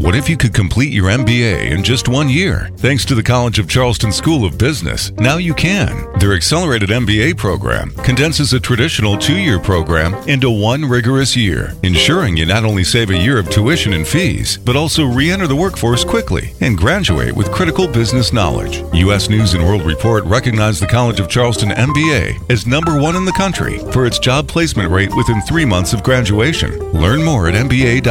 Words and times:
What 0.00 0.16
if 0.16 0.30
you 0.30 0.38
could 0.38 0.54
complete 0.54 0.94
your 0.94 1.10
MBA 1.10 1.72
in 1.72 1.84
just 1.84 2.08
one 2.08 2.30
year? 2.30 2.70
Thanks 2.78 3.04
to 3.04 3.14
the 3.14 3.22
College 3.22 3.58
of 3.58 3.68
Charleston 3.68 4.10
School 4.10 4.46
of 4.46 4.56
Business, 4.56 5.10
now 5.18 5.36
you 5.36 5.52
can. 5.52 6.10
Their 6.18 6.32
accelerated 6.32 6.88
MBA 6.88 7.36
program 7.36 7.90
condenses 7.96 8.54
a 8.54 8.60
traditional 8.60 9.18
two 9.18 9.36
year 9.38 9.60
program 9.60 10.14
into 10.26 10.50
one 10.50 10.86
rigorous 10.86 11.36
year, 11.36 11.74
ensuring 11.82 12.34
you 12.38 12.46
not 12.46 12.64
only 12.64 12.82
save 12.82 13.10
a 13.10 13.16
year 13.16 13.38
of 13.38 13.50
tuition 13.50 13.92
and 13.92 14.08
fees, 14.08 14.56
but 14.56 14.74
also 14.74 15.04
re 15.04 15.30
enter 15.30 15.46
the 15.46 15.54
workforce 15.54 16.02
quickly 16.02 16.54
and 16.62 16.78
graduate 16.78 17.36
with 17.36 17.52
critical 17.52 17.86
business 17.86 18.32
knowledge. 18.32 18.82
U.S. 18.94 19.28
News 19.28 19.52
and 19.52 19.62
World 19.62 19.82
Report 19.82 20.24
recognized 20.24 20.80
the 20.80 20.86
College 20.86 21.20
of 21.20 21.28
Charleston 21.28 21.72
MBA 21.72 22.50
as 22.50 22.66
number 22.66 22.98
one 22.98 23.16
in 23.16 23.26
the 23.26 23.32
country 23.32 23.78
for 23.92 24.06
its 24.06 24.18
job 24.18 24.48
placement 24.48 24.90
rate 24.90 25.14
within 25.14 25.42
three 25.42 25.66
months 25.66 25.92
of 25.92 26.02
graduation. 26.02 26.78
Learn 26.92 27.22
more 27.22 27.48
at 27.48 27.54
mba.cofc.edu. 27.54 28.10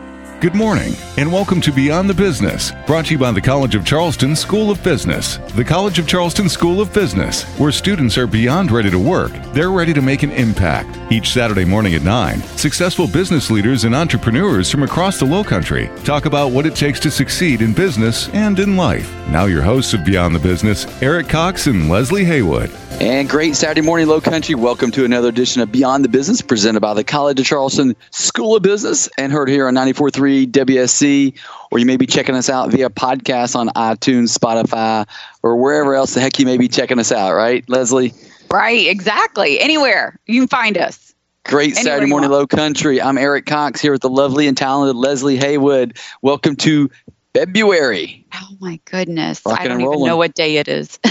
Good 0.41 0.55
morning, 0.55 0.95
and 1.17 1.31
welcome 1.31 1.61
to 1.61 1.71
Beyond 1.71 2.09
the 2.09 2.15
Business, 2.15 2.71
brought 2.87 3.05
to 3.05 3.11
you 3.11 3.19
by 3.19 3.29
the 3.29 3.39
College 3.39 3.75
of 3.75 3.85
Charleston 3.85 4.35
School 4.35 4.71
of 4.71 4.83
Business. 4.83 5.37
The 5.53 5.63
College 5.63 5.99
of 5.99 6.07
Charleston 6.07 6.49
School 6.49 6.81
of 6.81 6.91
Business, 6.91 7.43
where 7.59 7.71
students 7.71 8.17
are 8.17 8.25
beyond 8.25 8.71
ready 8.71 8.89
to 8.89 8.97
work, 8.97 9.31
they're 9.53 9.69
ready 9.69 9.93
to 9.93 10.01
make 10.01 10.23
an 10.23 10.31
impact. 10.31 10.97
Each 11.11 11.29
Saturday 11.29 11.63
morning 11.63 11.93
at 11.93 12.01
9, 12.01 12.41
successful 12.57 13.05
business 13.05 13.51
leaders 13.51 13.83
and 13.83 13.93
entrepreneurs 13.93 14.71
from 14.71 14.81
across 14.81 15.19
the 15.19 15.25
Low 15.25 15.43
Country 15.43 15.91
talk 16.03 16.25
about 16.25 16.51
what 16.51 16.65
it 16.65 16.75
takes 16.75 16.99
to 17.01 17.11
succeed 17.11 17.61
in 17.61 17.71
business 17.71 18.27
and 18.29 18.57
in 18.57 18.75
life. 18.75 19.13
Now, 19.27 19.45
your 19.45 19.61
hosts 19.61 19.93
of 19.93 20.03
Beyond 20.03 20.33
the 20.33 20.39
Business, 20.39 20.87
Eric 21.03 21.29
Cox 21.29 21.67
and 21.67 21.87
Leslie 21.87 22.25
Haywood. 22.25 22.71
And 22.99 23.29
great 23.29 23.55
Saturday 23.55 23.81
morning, 23.81 24.07
Low 24.07 24.21
Country. 24.21 24.53
Welcome 24.53 24.91
to 24.91 25.05
another 25.05 25.29
edition 25.29 25.61
of 25.61 25.71
Beyond 25.71 26.03
the 26.03 26.09
Business, 26.09 26.41
presented 26.41 26.81
by 26.81 26.93
the 26.93 27.03
College 27.03 27.39
of 27.39 27.45
Charleston 27.45 27.95
School 28.11 28.55
of 28.55 28.63
Business 28.63 29.07
and 29.17 29.31
heard 29.31 29.49
here 29.49 29.67
on 29.67 29.73
94.3 29.73 30.30
WSC. 30.47 31.37
Or 31.71 31.79
you 31.79 31.85
may 31.85 31.97
be 31.97 32.05
checking 32.05 32.35
us 32.35 32.49
out 32.49 32.71
via 32.71 32.89
podcast 32.89 33.55
on 33.55 33.69
iTunes, 33.69 34.37
Spotify, 34.37 35.07
or 35.43 35.55
wherever 35.55 35.95
else 35.95 36.13
the 36.13 36.21
heck 36.21 36.39
you 36.39 36.45
may 36.45 36.57
be 36.57 36.67
checking 36.67 36.99
us 36.99 37.11
out, 37.11 37.33
right, 37.33 37.67
Leslie? 37.69 38.13
Right, 38.51 38.87
exactly. 38.87 39.59
Anywhere 39.59 40.19
you 40.25 40.41
can 40.41 40.47
find 40.47 40.77
us. 40.77 41.13
Great 41.45 41.77
Anywhere 41.77 41.83
Saturday 41.83 42.09
morning. 42.09 42.29
Low 42.29 42.45
Country. 42.45 43.01
I'm 43.01 43.17
Eric 43.17 43.45
Cox 43.45 43.81
here 43.81 43.91
with 43.91 44.01
the 44.01 44.09
lovely 44.09 44.47
and 44.47 44.55
talented 44.55 44.95
Leslie 44.95 45.37
Haywood. 45.37 45.97
Welcome 46.21 46.55
to 46.57 46.89
February. 47.33 48.25
Oh 48.33 48.57
my 48.59 48.79
goodness. 48.85 49.41
Rocking 49.45 49.65
I 49.65 49.67
don't 49.69 49.81
even 49.81 50.03
know 50.03 50.17
what 50.17 50.35
day 50.35 50.57
it 50.57 50.67
is. 50.67 50.99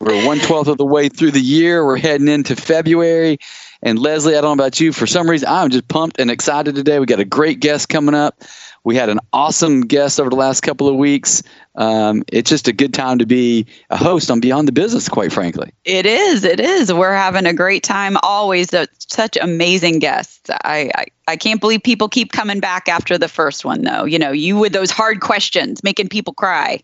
We're 0.00 0.26
one 0.26 0.38
twelfth 0.40 0.68
of 0.68 0.76
the 0.76 0.84
way 0.84 1.08
through 1.08 1.30
the 1.30 1.40
year. 1.40 1.84
We're 1.86 1.96
heading 1.96 2.28
into 2.28 2.54
February. 2.54 3.38
And 3.86 4.00
Leslie, 4.00 4.36
I 4.36 4.40
don't 4.40 4.56
know 4.56 4.64
about 4.64 4.80
you. 4.80 4.92
For 4.92 5.06
some 5.06 5.30
reason, 5.30 5.46
I'm 5.48 5.70
just 5.70 5.86
pumped 5.86 6.18
and 6.18 6.28
excited 6.28 6.74
today. 6.74 6.98
We 6.98 7.06
got 7.06 7.20
a 7.20 7.24
great 7.24 7.60
guest 7.60 7.88
coming 7.88 8.16
up. 8.16 8.42
We 8.82 8.96
had 8.96 9.08
an 9.08 9.20
awesome 9.32 9.82
guest 9.82 10.18
over 10.18 10.28
the 10.28 10.34
last 10.34 10.62
couple 10.62 10.88
of 10.88 10.96
weeks. 10.96 11.40
Um, 11.76 12.24
it's 12.32 12.50
just 12.50 12.66
a 12.66 12.72
good 12.72 12.92
time 12.92 13.20
to 13.20 13.26
be 13.26 13.64
a 13.90 13.96
host 13.96 14.28
on 14.28 14.40
Beyond 14.40 14.66
the 14.66 14.72
Business, 14.72 15.08
quite 15.08 15.32
frankly. 15.32 15.72
it 15.84 16.04
is. 16.04 16.42
It 16.42 16.58
is. 16.58 16.92
We're 16.92 17.14
having 17.14 17.46
a 17.46 17.54
great 17.54 17.84
time 17.84 18.16
always. 18.24 18.74
Such 18.98 19.36
amazing 19.40 20.00
guests. 20.00 20.50
I, 20.64 20.90
I 20.96 21.06
I 21.28 21.36
can't 21.36 21.60
believe 21.60 21.84
people 21.84 22.08
keep 22.08 22.32
coming 22.32 22.58
back 22.58 22.88
after 22.88 23.16
the 23.16 23.28
first 23.28 23.64
one 23.64 23.82
though. 23.82 24.04
You 24.04 24.18
know, 24.18 24.32
you 24.32 24.56
with 24.56 24.72
those 24.72 24.90
hard 24.90 25.20
questions 25.20 25.84
making 25.84 26.08
people 26.08 26.34
cry. 26.34 26.80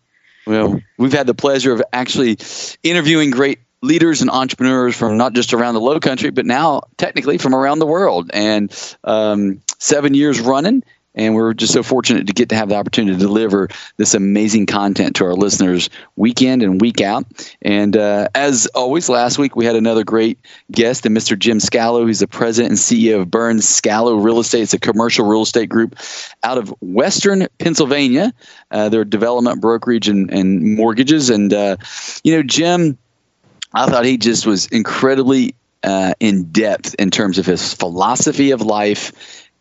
Well, 0.46 0.80
we've 0.98 1.12
had 1.12 1.26
the 1.26 1.34
pleasure 1.34 1.72
of 1.72 1.82
actually 1.92 2.38
interviewing 2.84 3.32
great 3.32 3.58
leaders 3.82 4.20
and 4.20 4.30
entrepreneurs 4.30 4.96
from 4.96 5.16
not 5.16 5.34
just 5.34 5.52
around 5.52 5.74
the 5.74 5.80
low 5.80 6.00
country, 6.00 6.30
but 6.30 6.46
now 6.46 6.82
technically 6.96 7.36
from 7.38 7.54
around 7.54 7.80
the 7.80 7.86
world. 7.86 8.30
And 8.32 8.72
um, 9.04 9.60
seven 9.78 10.14
years 10.14 10.40
running. 10.40 10.82
And 11.14 11.34
we're 11.34 11.52
just 11.52 11.74
so 11.74 11.82
fortunate 11.82 12.26
to 12.28 12.32
get 12.32 12.48
to 12.48 12.54
have 12.54 12.70
the 12.70 12.74
opportunity 12.74 13.18
to 13.18 13.18
deliver 13.18 13.68
this 13.98 14.14
amazing 14.14 14.64
content 14.64 15.16
to 15.16 15.24
our 15.24 15.34
listeners 15.34 15.90
week 16.16 16.40
in 16.40 16.62
and 16.62 16.80
week 16.80 17.02
out. 17.02 17.26
And 17.60 17.96
uh, 17.98 18.28
as 18.34 18.66
always, 18.74 19.10
last 19.10 19.36
week 19.36 19.54
we 19.54 19.66
had 19.66 19.76
another 19.76 20.04
great 20.04 20.38
guest, 20.70 21.04
and 21.04 21.14
Mr. 21.14 21.38
Jim 21.38 21.58
Scalo, 21.58 22.06
who's 22.06 22.20
the 22.20 22.28
president 22.28 22.70
and 22.70 22.78
CEO 22.78 23.20
of 23.20 23.30
Burns 23.30 23.66
Scalo 23.66 24.24
Real 24.24 24.38
Estate. 24.40 24.62
It's 24.62 24.72
a 24.72 24.78
commercial 24.78 25.26
real 25.26 25.42
estate 25.42 25.68
group 25.68 25.96
out 26.44 26.56
of 26.56 26.74
Western 26.80 27.46
Pennsylvania. 27.58 28.32
Uh, 28.70 28.88
they're 28.88 29.04
development 29.04 29.60
brokerage 29.60 30.08
and, 30.08 30.30
and 30.32 30.76
mortgages. 30.76 31.28
And, 31.28 31.52
uh, 31.52 31.76
you 32.24 32.34
know, 32.34 32.42
Jim, 32.42 32.96
I 33.74 33.86
thought 33.86 34.04
he 34.04 34.16
just 34.16 34.46
was 34.46 34.66
incredibly 34.66 35.54
uh, 35.82 36.14
in 36.20 36.44
depth 36.44 36.94
in 36.94 37.10
terms 37.10 37.38
of 37.38 37.46
his 37.46 37.74
philosophy 37.74 38.50
of 38.50 38.62
life. 38.62 39.12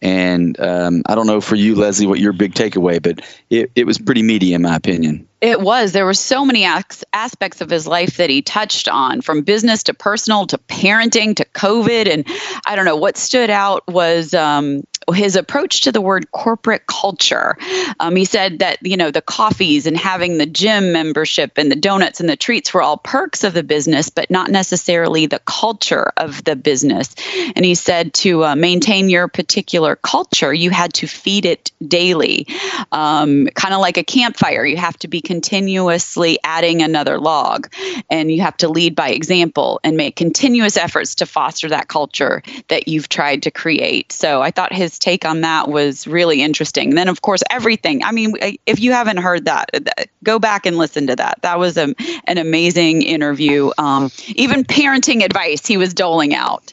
And 0.03 0.59
um, 0.59 1.03
I 1.05 1.13
don't 1.13 1.27
know 1.27 1.41
for 1.41 1.55
you, 1.55 1.75
Leslie, 1.75 2.07
what 2.07 2.19
your 2.19 2.33
big 2.33 2.55
takeaway, 2.55 3.01
but 3.01 3.21
it, 3.51 3.71
it 3.75 3.85
was 3.85 3.99
pretty 3.99 4.23
meaty 4.23 4.53
in 4.53 4.63
my 4.63 4.75
opinion. 4.75 5.27
It 5.41 5.61
was. 5.61 5.91
There 5.91 6.05
were 6.05 6.15
so 6.15 6.43
many 6.43 6.65
as- 6.65 7.03
aspects 7.13 7.61
of 7.61 7.69
his 7.69 7.87
life 7.87 8.17
that 8.17 8.29
he 8.29 8.41
touched 8.41 8.87
on, 8.87 9.21
from 9.21 9.43
business 9.43 9.83
to 9.83 9.93
personal 9.93 10.47
to 10.47 10.57
parenting 10.57 11.35
to 11.35 11.45
COVID. 11.45 12.11
And 12.11 12.25
I 12.65 12.75
don't 12.75 12.85
know 12.85 12.95
what 12.95 13.15
stood 13.15 13.51
out 13.51 13.87
was 13.87 14.33
um, 14.33 14.83
his 15.11 15.35
approach 15.35 15.81
to 15.81 15.91
the 15.91 16.01
word 16.01 16.31
corporate 16.31 16.87
culture. 16.87 17.57
Um, 17.99 18.15
he 18.15 18.25
said 18.25 18.59
that 18.59 18.77
you 18.81 18.97
know 18.97 19.11
the 19.11 19.21
coffees 19.21 19.85
and 19.85 19.97
having 19.97 20.37
the 20.37 20.45
gym 20.45 20.91
membership 20.91 21.57
and 21.57 21.71
the 21.71 21.75
donuts 21.75 22.19
and 22.19 22.29
the 22.29 22.35
treats 22.35 22.73
were 22.73 22.81
all 22.81 22.97
perks 22.97 23.43
of 23.43 23.53
the 23.53 23.63
business, 23.63 24.09
but 24.09 24.29
not 24.29 24.51
necessarily 24.51 25.25
the 25.25 25.39
culture 25.39 26.11
of 26.17 26.43
the 26.43 26.55
business. 26.55 27.15
And 27.55 27.65
he 27.65 27.75
said 27.75 28.13
to 28.15 28.45
uh, 28.45 28.55
maintain 28.55 29.09
your 29.09 29.27
particular 29.27 29.95
culture, 29.95 30.53
you 30.53 30.69
had 30.69 30.93
to 30.95 31.07
feed 31.07 31.45
it 31.45 31.71
daily, 31.87 32.47
um, 32.91 33.47
kind 33.55 33.73
of 33.73 33.81
like 33.81 33.97
a 33.97 34.03
campfire. 34.03 34.65
You 34.65 34.77
have 34.77 34.97
to 34.99 35.07
be 35.07 35.21
continuously 35.21 36.39
adding 36.43 36.81
another 36.81 37.19
log, 37.19 37.71
and 38.09 38.31
you 38.31 38.41
have 38.41 38.57
to 38.57 38.69
lead 38.69 38.95
by 38.95 39.09
example 39.09 39.79
and 39.83 39.97
make 39.97 40.15
continuous 40.15 40.77
efforts 40.77 41.15
to 41.15 41.25
foster 41.25 41.69
that 41.69 41.87
culture 41.87 42.41
that 42.67 42.87
you've 42.87 43.09
tried 43.09 43.43
to 43.43 43.51
create. 43.51 44.11
So 44.11 44.41
I 44.41 44.51
thought 44.51 44.73
his 44.73 44.99
take 45.01 45.25
on 45.25 45.41
that 45.41 45.67
was 45.67 46.07
really 46.07 46.41
interesting. 46.41 46.89
And 46.89 46.97
then, 46.97 47.09
of 47.09 47.21
course, 47.21 47.41
everything. 47.49 48.03
I 48.03 48.11
mean, 48.11 48.35
if 48.65 48.79
you 48.79 48.93
haven't 48.93 49.17
heard 49.17 49.45
that, 49.45 49.69
that- 49.73 50.09
go 50.23 50.37
back 50.39 50.65
and 50.67 50.77
listen 50.77 51.07
to 51.07 51.15
that. 51.15 51.39
That 51.41 51.57
was 51.57 51.77
a, 51.77 51.93
an 52.25 52.37
amazing 52.37 53.01
interview. 53.01 53.71
Um, 53.79 54.11
even 54.27 54.63
parenting 54.63 55.23
advice 55.25 55.65
he 55.65 55.77
was 55.77 55.93
doling 55.93 56.35
out. 56.35 56.71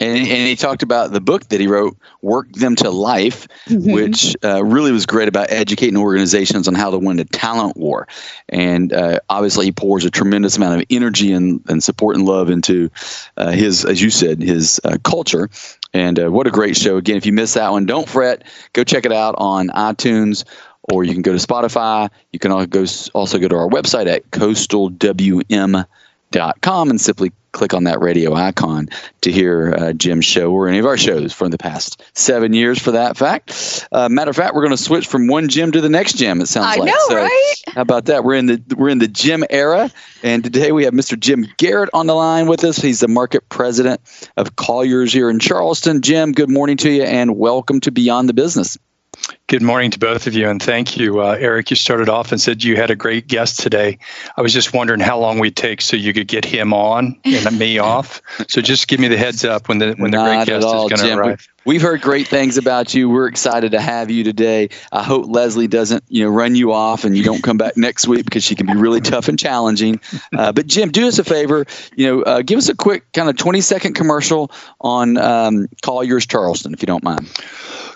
And, 0.00 0.18
and 0.18 0.46
he 0.46 0.54
talked 0.54 0.84
about 0.84 1.12
the 1.12 1.20
book 1.20 1.48
that 1.48 1.60
he 1.60 1.66
wrote, 1.66 1.96
Work 2.22 2.52
Them 2.52 2.76
to 2.76 2.90
Life, 2.90 3.48
which 3.68 4.36
uh, 4.44 4.64
really 4.64 4.92
was 4.92 5.06
great 5.06 5.26
about 5.26 5.50
educating 5.50 5.96
organizations 5.96 6.68
on 6.68 6.74
how 6.74 6.90
to 6.90 6.98
win 6.98 7.18
a 7.18 7.24
talent 7.24 7.76
war. 7.76 8.06
And 8.48 8.92
uh, 8.92 9.18
obviously, 9.28 9.66
he 9.66 9.72
pours 9.72 10.04
a 10.04 10.10
tremendous 10.10 10.56
amount 10.56 10.80
of 10.80 10.86
energy 10.88 11.32
and, 11.32 11.60
and 11.68 11.82
support 11.82 12.14
and 12.14 12.24
love 12.24 12.48
into 12.48 12.90
uh, 13.36 13.50
his, 13.50 13.84
as 13.84 14.00
you 14.00 14.10
said, 14.10 14.40
his 14.40 14.80
uh, 14.84 14.98
culture. 15.02 15.50
And 15.92 16.20
uh, 16.20 16.30
what 16.30 16.46
a 16.46 16.50
great 16.52 16.76
show. 16.76 16.96
Again, 16.96 17.16
if 17.16 17.26
you 17.26 17.32
missed 17.32 17.54
that 17.54 17.72
one, 17.72 17.84
don't 17.84 18.08
fret. 18.08 18.44
Go 18.74 18.84
check 18.84 19.04
it 19.04 19.12
out 19.12 19.34
on 19.38 19.68
iTunes 19.68 20.44
or 20.92 21.04
you 21.04 21.12
can 21.12 21.22
go 21.22 21.36
to 21.36 21.44
Spotify. 21.44 22.08
You 22.32 22.38
can 22.38 22.52
also 22.52 22.66
go, 22.66 22.86
also 23.14 23.38
go 23.38 23.48
to 23.48 23.56
our 23.56 23.68
website 23.68 24.06
at 24.06 24.30
coastalwm.com 24.30 25.86
and 26.34 27.00
simply 27.00 27.32
click 27.52 27.74
on 27.74 27.84
that 27.84 28.00
radio 28.00 28.34
icon 28.34 28.88
to 29.22 29.32
hear 29.32 29.74
uh, 29.76 29.92
Jim's 29.92 30.24
show 30.24 30.52
or 30.52 30.68
any 30.68 30.78
of 30.78 30.86
our 30.86 30.96
shows 30.96 31.32
from 31.32 31.50
the 31.50 31.58
past 31.58 32.02
seven 32.14 32.52
years 32.52 32.78
for 32.78 32.92
that 32.92 33.16
fact. 33.16 33.86
Uh, 33.90 34.08
matter 34.08 34.30
of 34.30 34.36
fact, 34.36 34.54
we're 34.54 34.62
going 34.62 34.76
to 34.76 34.82
switch 34.82 35.06
from 35.06 35.26
one 35.26 35.48
gym 35.48 35.72
to 35.72 35.80
the 35.80 35.88
next 35.88 36.14
gym, 36.14 36.40
it 36.40 36.46
sounds 36.46 36.66
I 36.66 36.80
like. 36.80 36.86
know, 36.86 37.16
right? 37.16 37.54
How 37.68 37.80
about 37.80 38.06
that? 38.06 38.24
We're 38.24 38.34
in 38.34 38.46
the 38.46 38.62
we're 38.76 38.90
in 38.90 38.98
the 38.98 39.08
gym 39.08 39.44
era, 39.50 39.90
and 40.22 40.44
today 40.44 40.72
we 40.72 40.84
have 40.84 40.94
Mr. 40.94 41.18
Jim 41.18 41.46
Garrett 41.56 41.90
on 41.94 42.06
the 42.06 42.14
line 42.14 42.46
with 42.46 42.64
us. 42.64 42.76
He's 42.76 43.00
the 43.00 43.08
market 43.08 43.48
president 43.48 44.00
of 44.36 44.56
Colliers 44.56 45.12
here 45.12 45.30
in 45.30 45.38
Charleston. 45.38 46.02
Jim, 46.02 46.32
good 46.32 46.50
morning 46.50 46.76
to 46.78 46.90
you, 46.90 47.02
and 47.02 47.36
welcome 47.36 47.80
to 47.80 47.90
Beyond 47.90 48.28
the 48.28 48.34
Business. 48.34 48.78
Good 49.48 49.62
morning 49.62 49.90
to 49.92 49.98
both 49.98 50.26
of 50.26 50.34
you, 50.34 50.46
and 50.46 50.62
thank 50.62 50.98
you, 50.98 51.22
uh, 51.22 51.38
Eric. 51.40 51.70
You 51.70 51.76
started 51.76 52.10
off 52.10 52.32
and 52.32 52.38
said 52.38 52.62
you 52.62 52.76
had 52.76 52.90
a 52.90 52.94
great 52.94 53.28
guest 53.28 53.58
today. 53.58 53.96
I 54.36 54.42
was 54.42 54.52
just 54.52 54.74
wondering 54.74 55.00
how 55.00 55.18
long 55.18 55.38
we'd 55.38 55.56
take 55.56 55.80
so 55.80 55.96
you 55.96 56.12
could 56.12 56.28
get 56.28 56.44
him 56.44 56.74
on 56.74 57.18
and 57.24 57.58
me 57.58 57.78
off. 57.78 58.20
So 58.48 58.60
just 58.60 58.88
give 58.88 59.00
me 59.00 59.08
the 59.08 59.16
heads 59.16 59.46
up 59.46 59.66
when 59.70 59.78
the 59.78 59.94
when 59.94 60.10
the 60.10 60.18
Not 60.18 60.44
great 60.44 60.48
guest 60.48 60.66
all, 60.66 60.86
is 60.86 61.00
going 61.00 61.10
to 61.10 61.18
arrive. 61.18 61.48
We've 61.64 61.80
heard 61.80 62.02
great 62.02 62.28
things 62.28 62.58
about 62.58 62.92
you. 62.92 63.08
We're 63.08 63.26
excited 63.26 63.72
to 63.72 63.80
have 63.80 64.10
you 64.10 64.22
today. 64.22 64.68
I 64.92 65.02
hope 65.02 65.24
Leslie 65.28 65.66
doesn't, 65.66 66.04
you 66.08 66.24
know, 66.24 66.30
run 66.30 66.54
you 66.54 66.74
off 66.74 67.04
and 67.04 67.16
you 67.16 67.22
don't 67.22 67.42
come 67.42 67.56
back 67.56 67.74
next 67.74 68.06
week 68.06 68.26
because 68.26 68.44
she 68.44 68.54
can 68.54 68.66
be 68.66 68.74
really 68.74 69.00
tough 69.00 69.28
and 69.28 69.38
challenging. 69.38 69.98
Uh, 70.36 70.52
but 70.52 70.66
Jim, 70.66 70.90
do 70.90 71.08
us 71.08 71.18
a 71.18 71.24
favor. 71.24 71.64
You 71.96 72.06
know, 72.06 72.22
uh, 72.22 72.42
give 72.42 72.58
us 72.58 72.68
a 72.68 72.76
quick 72.76 73.10
kind 73.14 73.30
of 73.30 73.38
twenty 73.38 73.62
second 73.62 73.94
commercial 73.94 74.50
on 74.82 75.16
um, 75.16 75.68
Colliers 75.80 76.26
Charleston, 76.26 76.74
if 76.74 76.82
you 76.82 76.86
don't 76.86 77.02
mind. 77.02 77.30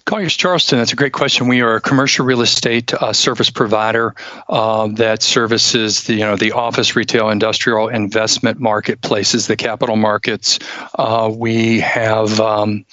Colliers 0.04 0.36
Charleston, 0.36 0.78
that's 0.78 0.92
a 0.92 0.96
great 0.96 1.12
question. 1.12 1.41
We 1.48 1.60
are 1.60 1.74
a 1.74 1.80
commercial 1.80 2.24
real 2.24 2.40
estate 2.40 2.94
uh, 2.94 3.12
service 3.12 3.50
provider 3.50 4.14
uh, 4.48 4.86
that 4.94 5.22
services 5.22 6.04
the 6.04 6.14
you 6.14 6.20
know 6.20 6.36
the 6.36 6.52
office, 6.52 6.94
retail, 6.94 7.30
industrial, 7.30 7.88
investment 7.88 8.60
marketplaces, 8.60 9.48
the 9.48 9.56
capital 9.56 9.96
markets. 9.96 10.58
Uh, 10.94 11.30
we 11.34 11.80
have 11.80 12.38
um, 12.40 12.84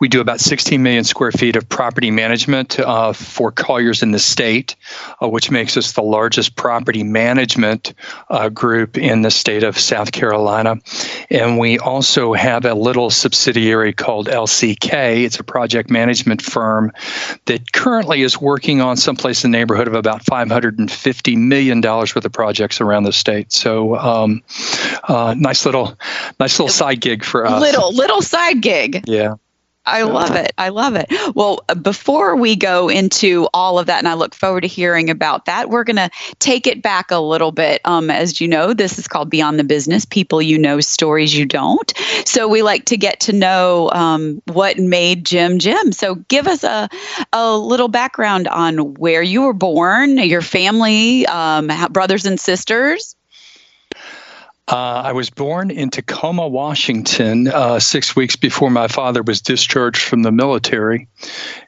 we 0.00 0.08
do 0.08 0.20
about 0.20 0.40
16 0.40 0.82
million 0.82 1.04
square 1.04 1.32
feet 1.32 1.56
of 1.56 1.68
property 1.68 2.10
management 2.10 2.78
uh, 2.80 3.12
for 3.12 3.52
Colliers 3.52 4.02
in 4.02 4.10
the 4.10 4.18
state, 4.18 4.74
uh, 5.22 5.28
which 5.28 5.50
makes 5.50 5.76
us 5.76 5.92
the 5.92 6.02
largest 6.02 6.56
property 6.56 7.04
management 7.04 7.94
uh, 8.30 8.48
group 8.48 8.98
in 8.98 9.22
the 9.22 9.30
state 9.30 9.62
of 9.62 9.78
South 9.78 10.12
Carolina. 10.12 10.76
And 11.30 11.58
we 11.58 11.78
also 11.78 12.32
have 12.32 12.64
a 12.64 12.74
little 12.74 13.10
subsidiary 13.10 13.92
called 13.92 14.26
LCK. 14.26 15.24
It's 15.24 15.38
a 15.38 15.44
project 15.44 15.88
management 15.88 16.42
firm 16.42 16.90
that 17.46 17.72
currently 17.72 17.91
is 18.00 18.40
working 18.40 18.80
on 18.80 18.96
someplace 18.96 19.44
in 19.44 19.50
the 19.50 19.58
neighborhood 19.58 19.86
of 19.86 19.94
about 19.94 20.24
$550 20.24 21.36
million 21.36 21.80
worth 21.80 22.16
of 22.16 22.32
projects 22.32 22.80
around 22.80 23.04
the 23.04 23.12
state. 23.12 23.52
So, 23.52 23.96
um, 23.96 24.42
uh, 25.04 25.34
nice 25.36 25.64
little, 25.66 25.98
nice 26.40 26.58
little 26.58 26.68
side 26.68 27.00
gig 27.00 27.24
for 27.24 27.46
us. 27.46 27.60
Little 27.60 27.92
little 27.94 28.22
side 28.22 28.60
gig. 28.60 29.04
Yeah. 29.06 29.34
I 29.84 30.02
love 30.02 30.36
it. 30.36 30.52
I 30.58 30.68
love 30.68 30.94
it. 30.94 31.08
Well, 31.34 31.60
before 31.80 32.36
we 32.36 32.54
go 32.54 32.88
into 32.88 33.48
all 33.52 33.78
of 33.78 33.86
that, 33.86 33.98
and 33.98 34.06
I 34.06 34.14
look 34.14 34.34
forward 34.34 34.60
to 34.60 34.68
hearing 34.68 35.10
about 35.10 35.46
that, 35.46 35.70
we're 35.70 35.82
going 35.82 35.96
to 35.96 36.10
take 36.38 36.66
it 36.68 36.82
back 36.82 37.10
a 37.10 37.18
little 37.18 37.50
bit. 37.50 37.80
Um, 37.84 38.08
as 38.08 38.40
you 38.40 38.46
know, 38.46 38.74
this 38.74 38.98
is 38.98 39.08
called 39.08 39.28
Beyond 39.28 39.58
the 39.58 39.64
Business 39.64 40.04
People 40.04 40.40
You 40.40 40.56
Know, 40.56 40.78
Stories 40.80 41.36
You 41.36 41.46
Don't. 41.46 41.92
So 42.24 42.46
we 42.46 42.62
like 42.62 42.84
to 42.86 42.96
get 42.96 43.18
to 43.20 43.32
know 43.32 43.90
um, 43.92 44.40
what 44.46 44.78
made 44.78 45.24
Jim 45.24 45.58
Jim. 45.58 45.90
So 45.90 46.14
give 46.14 46.46
us 46.46 46.62
a, 46.62 46.88
a 47.32 47.56
little 47.56 47.88
background 47.88 48.46
on 48.48 48.94
where 48.94 49.22
you 49.22 49.42
were 49.42 49.52
born, 49.52 50.16
your 50.18 50.42
family, 50.42 51.26
um, 51.26 51.70
brothers 51.90 52.24
and 52.24 52.38
sisters. 52.38 53.16
Uh, 54.68 55.02
I 55.04 55.12
was 55.12 55.28
born 55.28 55.72
in 55.72 55.90
Tacoma, 55.90 56.46
Washington, 56.46 57.48
uh, 57.48 57.80
six 57.80 58.14
weeks 58.14 58.36
before 58.36 58.70
my 58.70 58.86
father 58.86 59.22
was 59.22 59.40
discharged 59.40 60.00
from 60.00 60.22
the 60.22 60.30
military. 60.30 61.08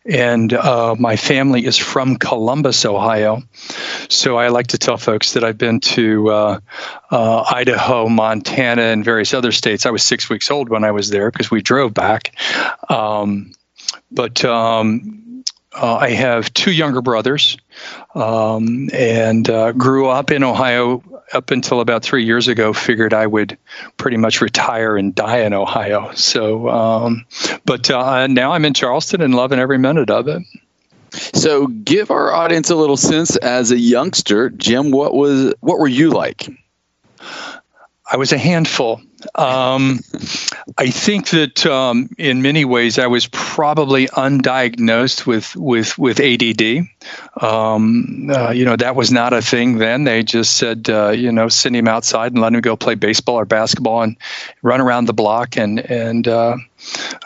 And 0.07 0.53
uh, 0.53 0.95
my 0.97 1.17
family 1.17 1.67
is 1.67 1.77
from 1.77 2.17
Columbus, 2.17 2.85
Ohio. 2.85 3.43
So 4.09 4.37
I 4.37 4.49
like 4.49 4.69
to 4.69 4.79
tell 4.79 4.97
folks 4.97 5.33
that 5.33 5.43
I've 5.43 5.59
been 5.59 5.81
to 5.81 6.31
uh, 6.31 6.61
uh, 7.11 7.45
Idaho, 7.53 8.09
Montana, 8.09 8.83
and 8.83 9.05
various 9.05 9.35
other 9.35 9.51
states. 9.51 9.87
I 9.87 9.91
was 9.91 10.05
six 10.05 10.31
weeks 10.31 10.51
old 10.51 10.69
when 10.69 10.85
I 10.85 10.93
was 10.93 11.11
there 11.11 11.33
because 11.33 11.51
we 11.51 11.63
drove 11.63 11.95
back. 11.95 12.37
Um, 12.89 13.53
but 14.13 14.45
um, 14.45 15.34
uh, 15.75 15.97
I 15.97 16.11
have 16.11 16.53
two 16.55 16.73
younger 16.73 17.03
brothers 17.03 17.59
um, 18.15 18.89
and 18.93 19.45
grew 19.77 20.09
up 20.09 20.31
in 20.31 20.43
Ohio 20.45 21.03
up 21.33 21.51
until 21.51 21.81
about 21.81 22.03
three 22.03 22.25
years 22.25 22.49
ago, 22.49 22.73
figured 22.73 23.15
I 23.15 23.27
would 23.27 23.59
pretty 23.97 24.17
much 24.17 24.41
retire 24.41 24.97
and 24.97 25.15
die 25.15 25.41
in 25.41 25.53
Ohio. 25.53 26.13
So, 26.15 26.69
um, 26.69 27.27
but 27.65 27.91
uh, 27.91 28.27
now 28.27 28.53
I'm 28.53 28.65
in 28.65 28.75
Charleston 28.75 29.21
and 29.21 29.35
loving 29.35 29.59
every 29.59 29.79
minute 29.79 30.11
of 30.11 30.29
it. 30.29 30.43
So, 31.13 31.69
give 31.69 32.11
our 32.11 32.33
audience 32.33 32.71
a 32.71 32.77
little 32.77 32.97
sense 32.97 33.37
as 33.37 33.71
a 33.71 33.79
youngster, 33.79 34.51
Jim. 34.51 34.91
What 34.91 35.15
was 35.15 35.55
what 35.61 35.79
were 35.79 35.89
you 35.89 36.11
like? 36.11 36.49
I 38.11 38.17
was 38.17 38.33
a 38.33 38.39
handful. 38.39 39.01
Um, 39.35 40.01
I 40.79 40.91
think 40.91 41.31
that 41.31 41.67
um, 41.67 42.09
in 42.19 42.43
many 42.43 42.65
ways 42.65 42.99
I 42.99 43.07
was 43.07 43.27
probably 43.27 44.07
undiagnosed 44.07 45.27
with 45.27 45.55
with 45.57 45.99
with 45.99 46.21
ADD. 46.21 46.89
Um, 47.41 48.31
uh, 48.31 48.51
you 48.51 48.65
know 48.65 48.77
that 48.77 48.97
was 48.97 49.11
not 49.13 49.33
a 49.33 49.43
thing 49.43 49.79
then. 49.79 50.05
They 50.05 50.23
just 50.23 50.57
said 50.57 50.89
uh, 50.89 51.11
you 51.11 51.33
know 51.33 51.49
send 51.49 51.77
him 51.77 51.89
outside 51.89 52.33
and 52.33 52.41
let 52.41 52.55
him 52.55 52.61
go 52.61 52.77
play 52.77 52.95
baseball 52.95 53.37
or 53.37 53.45
basketball 53.45 54.03
and 54.03 54.17
run 54.63 54.81
around 54.81 55.07
the 55.07 55.15
block 55.15 55.57
and 55.57 55.79
and 55.79 56.29
uh, 56.29 56.57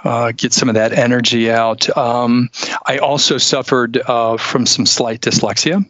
uh 0.04 0.32
get 0.36 0.52
some 0.52 0.68
of 0.68 0.74
that 0.74 0.92
energy 0.92 1.50
out. 1.50 1.96
Um, 1.96 2.50
I 2.86 2.98
also 2.98 3.38
suffered 3.38 4.00
uh, 4.06 4.36
from 4.36 4.66
some 4.66 4.86
slight 4.86 5.20
dyslexia 5.20 5.84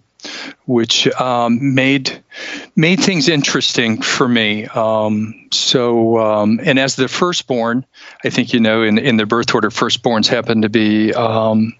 which 0.67 1.07
um, 1.21 1.75
made 1.75 2.23
made 2.77 3.01
things 3.01 3.29
interesting 3.29 4.01
for 4.03 4.29
me. 4.29 4.67
Um, 4.67 5.49
so, 5.51 6.19
um, 6.19 6.61
and 6.65 6.79
as 6.79 6.97
the 6.97 7.09
firstborn, 7.09 7.85
I 8.25 8.31
think 8.31 8.53
you 8.53 8.61
know, 8.61 8.83
in 8.83 8.99
in 8.99 9.17
the 9.17 9.27
birth 9.27 9.55
order, 9.55 9.71
firstborns 9.71 10.27
happen 10.27 10.63
to 10.63 10.69
be 10.69 11.13
um, 11.15 11.73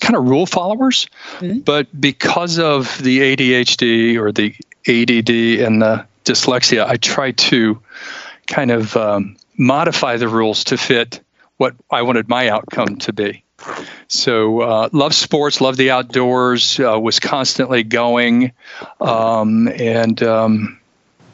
kind 0.00 0.16
of 0.16 0.24
rule 0.24 0.46
followers, 0.46 1.06
mm-hmm. 1.38 1.60
but 1.60 1.88
because 2.00 2.58
of 2.58 2.98
the 3.02 3.36
ADHD 3.36 4.16
or 4.16 4.32
the 4.32 4.54
ADD 4.86 5.64
and 5.66 5.82
the 5.82 6.06
dyslexia, 6.24 6.86
I 6.86 6.96
try 6.96 7.32
to 7.32 7.80
kind 8.46 8.70
of 8.70 8.96
um, 8.96 9.36
modify 9.58 10.16
the 10.16 10.28
rules 10.28 10.64
to 10.64 10.76
fit 10.76 11.20
what 11.58 11.74
I 11.90 12.02
wanted 12.02 12.28
my 12.28 12.48
outcome 12.48 12.96
to 12.96 13.12
be. 13.12 13.44
So 14.08 14.60
uh, 14.60 14.88
love 14.92 15.14
sports, 15.14 15.60
love 15.60 15.76
the 15.76 15.90
outdoors, 15.90 16.78
uh, 16.78 16.98
was 17.00 17.18
constantly 17.18 17.82
going, 17.82 18.52
um, 19.00 19.68
and 19.68 20.22
um, 20.22 20.78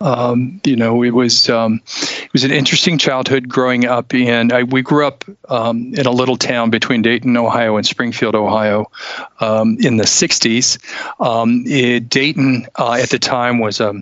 um, 0.00 0.60
you 0.64 0.76
know 0.76 1.02
it 1.02 1.10
was 1.10 1.48
um, 1.48 1.80
it 1.86 2.32
was 2.32 2.44
an 2.44 2.52
interesting 2.52 2.98
childhood 2.98 3.48
growing 3.48 3.84
up 3.84 4.14
in. 4.14 4.52
I, 4.52 4.62
we 4.62 4.82
grew 4.82 5.06
up 5.06 5.24
um, 5.48 5.92
in 5.94 6.06
a 6.06 6.12
little 6.12 6.36
town 6.36 6.70
between 6.70 7.02
Dayton, 7.02 7.36
Ohio, 7.36 7.76
and 7.76 7.86
Springfield, 7.86 8.34
Ohio, 8.34 8.90
um, 9.40 9.76
in 9.80 9.96
the 9.96 10.04
'60s. 10.04 10.78
It, 11.66 12.08
Dayton 12.08 12.66
uh, 12.76 12.92
at 12.92 13.10
the 13.10 13.18
time 13.18 13.58
was 13.58 13.80
a 13.80 13.94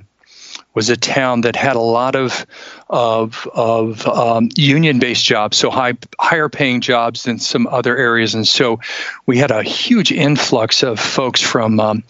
was 0.74 0.90
a 0.90 0.96
town 0.96 1.40
that 1.40 1.56
had 1.56 1.76
a 1.76 1.80
lot 1.80 2.14
of 2.14 2.46
of, 2.88 3.48
of 3.54 4.06
um, 4.06 4.48
union-based 4.56 5.24
jobs, 5.24 5.56
so 5.56 5.70
high 5.70 5.94
higher 6.20 6.48
paying 6.48 6.80
jobs 6.80 7.24
than 7.24 7.38
some 7.38 7.66
other 7.68 7.96
areas, 7.96 8.34
and 8.34 8.46
so 8.46 8.78
we 9.26 9.38
had 9.38 9.50
a 9.50 9.62
huge 9.62 10.12
influx 10.12 10.82
of 10.82 11.00
folks 11.00 11.40
from 11.40 11.80
um, 11.80 12.02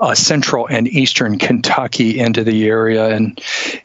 uh, 0.00 0.14
central 0.14 0.66
and 0.68 0.88
eastern 0.88 1.38
Kentucky 1.38 2.18
into 2.18 2.44
the 2.44 2.66
area, 2.68 3.08
and 3.08 3.40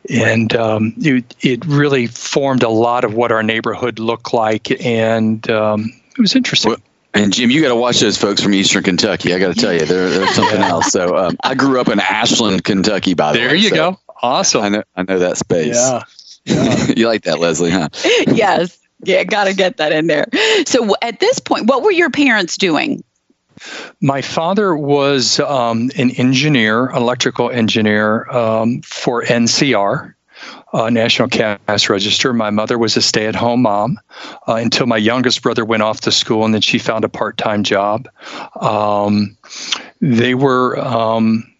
and 0.10 0.56
um, 0.56 0.94
it, 0.98 1.36
it 1.42 1.66
really 1.66 2.08
formed 2.08 2.64
a 2.64 2.70
lot 2.70 3.04
of 3.04 3.14
what 3.14 3.32
our 3.32 3.44
neighborhood 3.44 4.00
looked 4.00 4.34
like, 4.34 4.70
and 4.84 5.50
um, 5.50 5.94
it 6.18 6.20
was 6.20 6.36
interesting. 6.36 6.72
Well, 6.72 6.80
and 7.14 7.32
Jim, 7.32 7.52
you 7.52 7.62
got 7.62 7.70
to 7.70 7.76
watch 7.76 8.00
those 8.00 8.18
folks 8.18 8.42
from 8.42 8.54
Eastern 8.54 8.84
Kentucky. 8.84 9.34
I 9.34 9.40
got 9.40 9.54
to 9.54 9.60
tell 9.62 9.72
you, 9.72 9.86
they're, 9.86 10.10
they're 10.10 10.28
something 10.34 10.62
else. 10.62 10.88
So 10.88 11.16
um, 11.16 11.38
I 11.44 11.54
grew 11.54 11.80
up 11.80 11.88
in 11.88 12.00
Ashland, 12.00 12.64
Kentucky. 12.64 13.14
By 13.14 13.34
the 13.34 13.40
there 13.40 13.48
way, 13.50 13.54
there 13.54 13.64
you 13.64 13.70
so 13.70 13.76
go. 13.76 14.00
Awesome. 14.22 14.62
I 14.64 14.70
know. 14.70 14.84
I 14.96 15.04
know 15.04 15.20
that 15.20 15.38
space. 15.38 15.76
Yeah. 15.76 16.02
Yeah. 16.46 16.88
you 16.96 17.08
like 17.08 17.24
that, 17.24 17.40
Leslie? 17.40 17.72
Huh? 17.72 17.90
yes. 18.28 18.78
Yeah. 19.04 19.24
Got 19.24 19.46
to 19.46 19.54
get 19.54 19.78
that 19.78 19.92
in 19.92 20.08
there. 20.08 20.28
So 20.66 20.96
at 21.02 21.20
this 21.20 21.40
point, 21.40 21.68
what 21.68 21.84
were 21.84 21.92
your 21.92 22.10
parents 22.10 22.58
doing? 22.58 23.04
My 24.02 24.22
father 24.22 24.76
was 24.76 25.40
um, 25.40 25.92
an 25.96 26.12
engineer, 26.12 26.90
electrical 26.90 27.50
engineer 27.50 28.30
um, 28.30 28.82
for 28.82 29.24
NCR, 29.24 30.14
uh, 30.74 30.90
National 30.90 31.30
Cash 31.30 31.90
Register. 31.90 32.34
My 32.34 32.50
mother 32.50 32.78
was 32.78 32.98
a 32.98 33.02
stay 33.02 33.28
at 33.28 33.36
home 33.36 33.62
mom 33.62 34.00
uh, 34.48 34.56
until 34.56 34.88
my 34.88 34.98
youngest 34.98 35.44
brother 35.44 35.64
went 35.64 35.84
off 35.84 36.02
to 36.02 36.12
school 36.12 36.44
and 36.44 36.54
then 36.54 36.62
she 36.62 36.80
found 36.80 37.06
a 37.06 37.10
part 37.10 37.38
time 37.38 37.64
job. 37.64 38.10
Um, 38.60 39.38
they 40.02 40.36
were. 40.36 40.78
Um, 40.80 41.53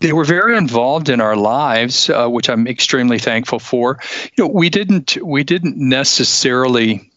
they 0.00 0.12
were 0.12 0.24
very 0.24 0.56
involved 0.56 1.08
in 1.08 1.20
our 1.20 1.36
lives, 1.36 2.10
uh, 2.10 2.28
which 2.28 2.48
I'm 2.48 2.66
extremely 2.66 3.18
thankful 3.18 3.58
for. 3.58 3.98
You 4.36 4.44
know, 4.44 4.50
we 4.50 4.68
didn't 4.68 5.16
we 5.22 5.44
didn't 5.44 5.76
necessarily 5.76 7.10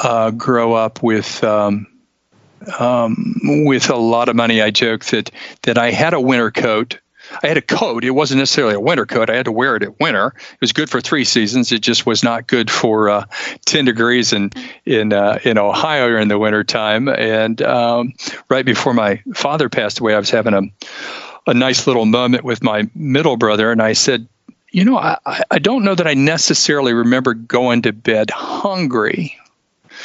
uh, 0.00 0.30
grow 0.32 0.74
up 0.74 1.02
with 1.02 1.42
um, 1.44 1.86
um, 2.78 3.34
with 3.66 3.90
a 3.90 3.96
lot 3.96 4.28
of 4.28 4.36
money. 4.36 4.62
I 4.62 4.70
joke 4.70 5.04
that 5.06 5.30
that 5.62 5.78
I 5.78 5.90
had 5.90 6.12
a 6.14 6.20
winter 6.20 6.50
coat 6.50 6.98
I 7.42 7.48
had 7.48 7.56
a 7.56 7.62
coat. 7.62 8.04
It 8.04 8.10
wasn't 8.10 8.38
necessarily 8.38 8.74
a 8.74 8.80
winter 8.80 9.06
coat. 9.06 9.30
I 9.30 9.36
had 9.36 9.44
to 9.44 9.52
wear 9.52 9.76
it 9.76 9.82
at 9.82 10.00
winter. 10.00 10.34
It 10.36 10.60
was 10.60 10.72
good 10.72 10.90
for 10.90 11.00
three 11.00 11.24
seasons. 11.24 11.72
It 11.72 11.80
just 11.80 12.06
was 12.06 12.22
not 12.22 12.46
good 12.46 12.70
for 12.70 13.10
uh, 13.10 13.24
10 13.66 13.84
degrees 13.84 14.32
in 14.32 14.50
in 14.84 15.12
uh, 15.12 15.38
in 15.44 15.58
Ohio 15.58 16.18
in 16.18 16.28
the 16.28 16.38
wintertime. 16.38 17.08
And 17.08 17.60
um, 17.62 18.14
right 18.48 18.64
before 18.64 18.94
my 18.94 19.22
father 19.34 19.68
passed 19.68 20.00
away, 20.00 20.14
I 20.14 20.18
was 20.18 20.30
having 20.30 20.54
a 20.54 20.62
a 21.48 21.54
nice 21.54 21.86
little 21.86 22.04
moment 22.04 22.44
with 22.44 22.62
my 22.62 22.88
middle 22.94 23.38
brother, 23.38 23.72
and 23.72 23.80
I 23.80 23.94
said, 23.94 24.28
you 24.70 24.84
know, 24.84 24.98
I, 24.98 25.16
I 25.50 25.58
don't 25.58 25.82
know 25.82 25.94
that 25.94 26.06
I 26.06 26.12
necessarily 26.12 26.92
remember 26.92 27.32
going 27.32 27.82
to 27.82 27.92
bed 27.92 28.30
hungry. 28.30 29.34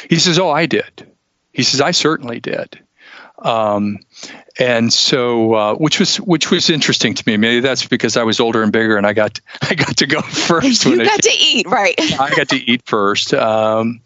He 0.08 0.18
says, 0.18 0.38
Oh, 0.38 0.50
I 0.50 0.64
did. 0.64 1.06
He 1.52 1.62
says, 1.62 1.82
I 1.82 1.90
certainly 1.90 2.40
did. 2.40 2.80
Um, 3.38 3.98
and 4.58 4.92
so, 4.92 5.54
uh, 5.54 5.74
which 5.74 5.98
was 5.98 6.16
which 6.20 6.50
was 6.50 6.70
interesting 6.70 7.14
to 7.14 7.24
me. 7.26 7.36
Maybe 7.36 7.60
that's 7.60 7.86
because 7.86 8.16
I 8.16 8.22
was 8.22 8.38
older 8.38 8.62
and 8.62 8.72
bigger, 8.72 8.96
and 8.96 9.06
I 9.06 9.12
got 9.12 9.40
I 9.62 9.74
got 9.74 9.96
to 9.96 10.06
go 10.06 10.20
first. 10.22 10.84
You 10.84 11.04
got 11.04 11.22
to 11.22 11.32
eat, 11.38 11.66
right? 11.66 11.94
I 12.20 12.34
got 12.34 12.48
to 12.50 12.56
eat 12.56 12.82
first. 12.84 13.34
Um, 13.34 14.00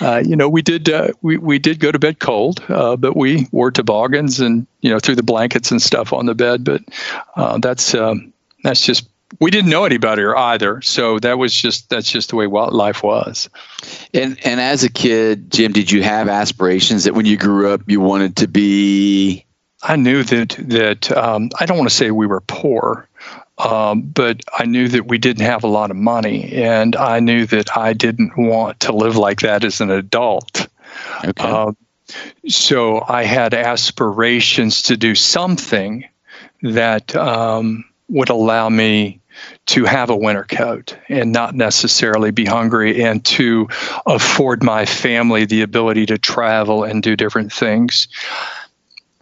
uh, 0.00 0.22
you 0.24 0.36
know, 0.36 0.48
we 0.48 0.60
did 0.60 0.90
uh, 0.90 1.08
we 1.22 1.38
we 1.38 1.58
did 1.58 1.80
go 1.80 1.90
to 1.90 1.98
bed 1.98 2.18
cold, 2.18 2.62
uh, 2.68 2.96
but 2.96 3.16
we 3.16 3.48
wore 3.52 3.70
toboggans 3.70 4.40
and 4.40 4.66
you 4.82 4.90
know 4.90 4.98
threw 4.98 5.14
the 5.14 5.22
blankets 5.22 5.70
and 5.70 5.80
stuff 5.80 6.12
on 6.12 6.26
the 6.26 6.34
bed. 6.34 6.64
But 6.64 6.82
uh, 7.36 7.58
that's 7.58 7.94
um, 7.94 8.32
that's 8.62 8.82
just 8.82 9.08
we 9.40 9.50
didn't 9.50 9.70
know 9.70 9.84
any 9.84 9.98
better 9.98 10.36
either. 10.36 10.80
So 10.82 11.18
that 11.20 11.38
was 11.38 11.54
just 11.54 11.88
that's 11.90 12.10
just 12.10 12.30
the 12.30 12.36
way 12.36 12.46
life 12.46 13.02
was. 13.02 13.48
And 14.12 14.38
and 14.44 14.60
as 14.60 14.84
a 14.84 14.90
kid, 14.90 15.50
Jim, 15.50 15.72
did 15.72 15.90
you 15.90 16.02
have 16.02 16.28
aspirations 16.28 17.04
that 17.04 17.14
when 17.14 17.26
you 17.26 17.36
grew 17.36 17.70
up 17.70 17.82
you 17.86 18.00
wanted 18.00 18.36
to 18.36 18.48
be? 18.48 19.44
I 19.82 19.96
knew 19.96 20.22
that 20.24 20.56
that 20.68 21.12
um, 21.12 21.50
I 21.60 21.66
don't 21.66 21.76
want 21.76 21.90
to 21.90 21.94
say 21.94 22.10
we 22.10 22.26
were 22.26 22.40
poor, 22.40 23.08
um, 23.58 24.02
but 24.02 24.40
I 24.58 24.64
knew 24.64 24.88
that 24.88 25.08
we 25.08 25.18
didn't 25.18 25.44
have 25.44 25.64
a 25.64 25.68
lot 25.68 25.90
of 25.90 25.96
money, 25.96 26.52
and 26.52 26.96
I 26.96 27.20
knew 27.20 27.46
that 27.46 27.76
I 27.76 27.92
didn't 27.92 28.36
want 28.36 28.80
to 28.80 28.92
live 28.92 29.16
like 29.16 29.40
that 29.40 29.64
as 29.64 29.80
an 29.80 29.90
adult. 29.90 30.68
Okay. 31.24 31.44
Um, 31.44 31.76
so 32.48 33.04
I 33.08 33.24
had 33.24 33.54
aspirations 33.54 34.82
to 34.82 34.96
do 34.96 35.14
something 35.14 36.04
that 36.62 37.14
um, 37.16 37.84
would 38.14 38.30
allow 38.30 38.68
me 38.68 39.20
to 39.66 39.84
have 39.84 40.08
a 40.08 40.16
winter 40.16 40.44
coat 40.44 40.96
and 41.08 41.32
not 41.32 41.54
necessarily 41.54 42.30
be 42.30 42.44
hungry 42.44 43.02
and 43.02 43.24
to 43.24 43.68
afford 44.06 44.62
my 44.62 44.86
family 44.86 45.44
the 45.44 45.62
ability 45.62 46.06
to 46.06 46.16
travel 46.16 46.84
and 46.84 47.02
do 47.02 47.16
different 47.16 47.52
things. 47.52 48.06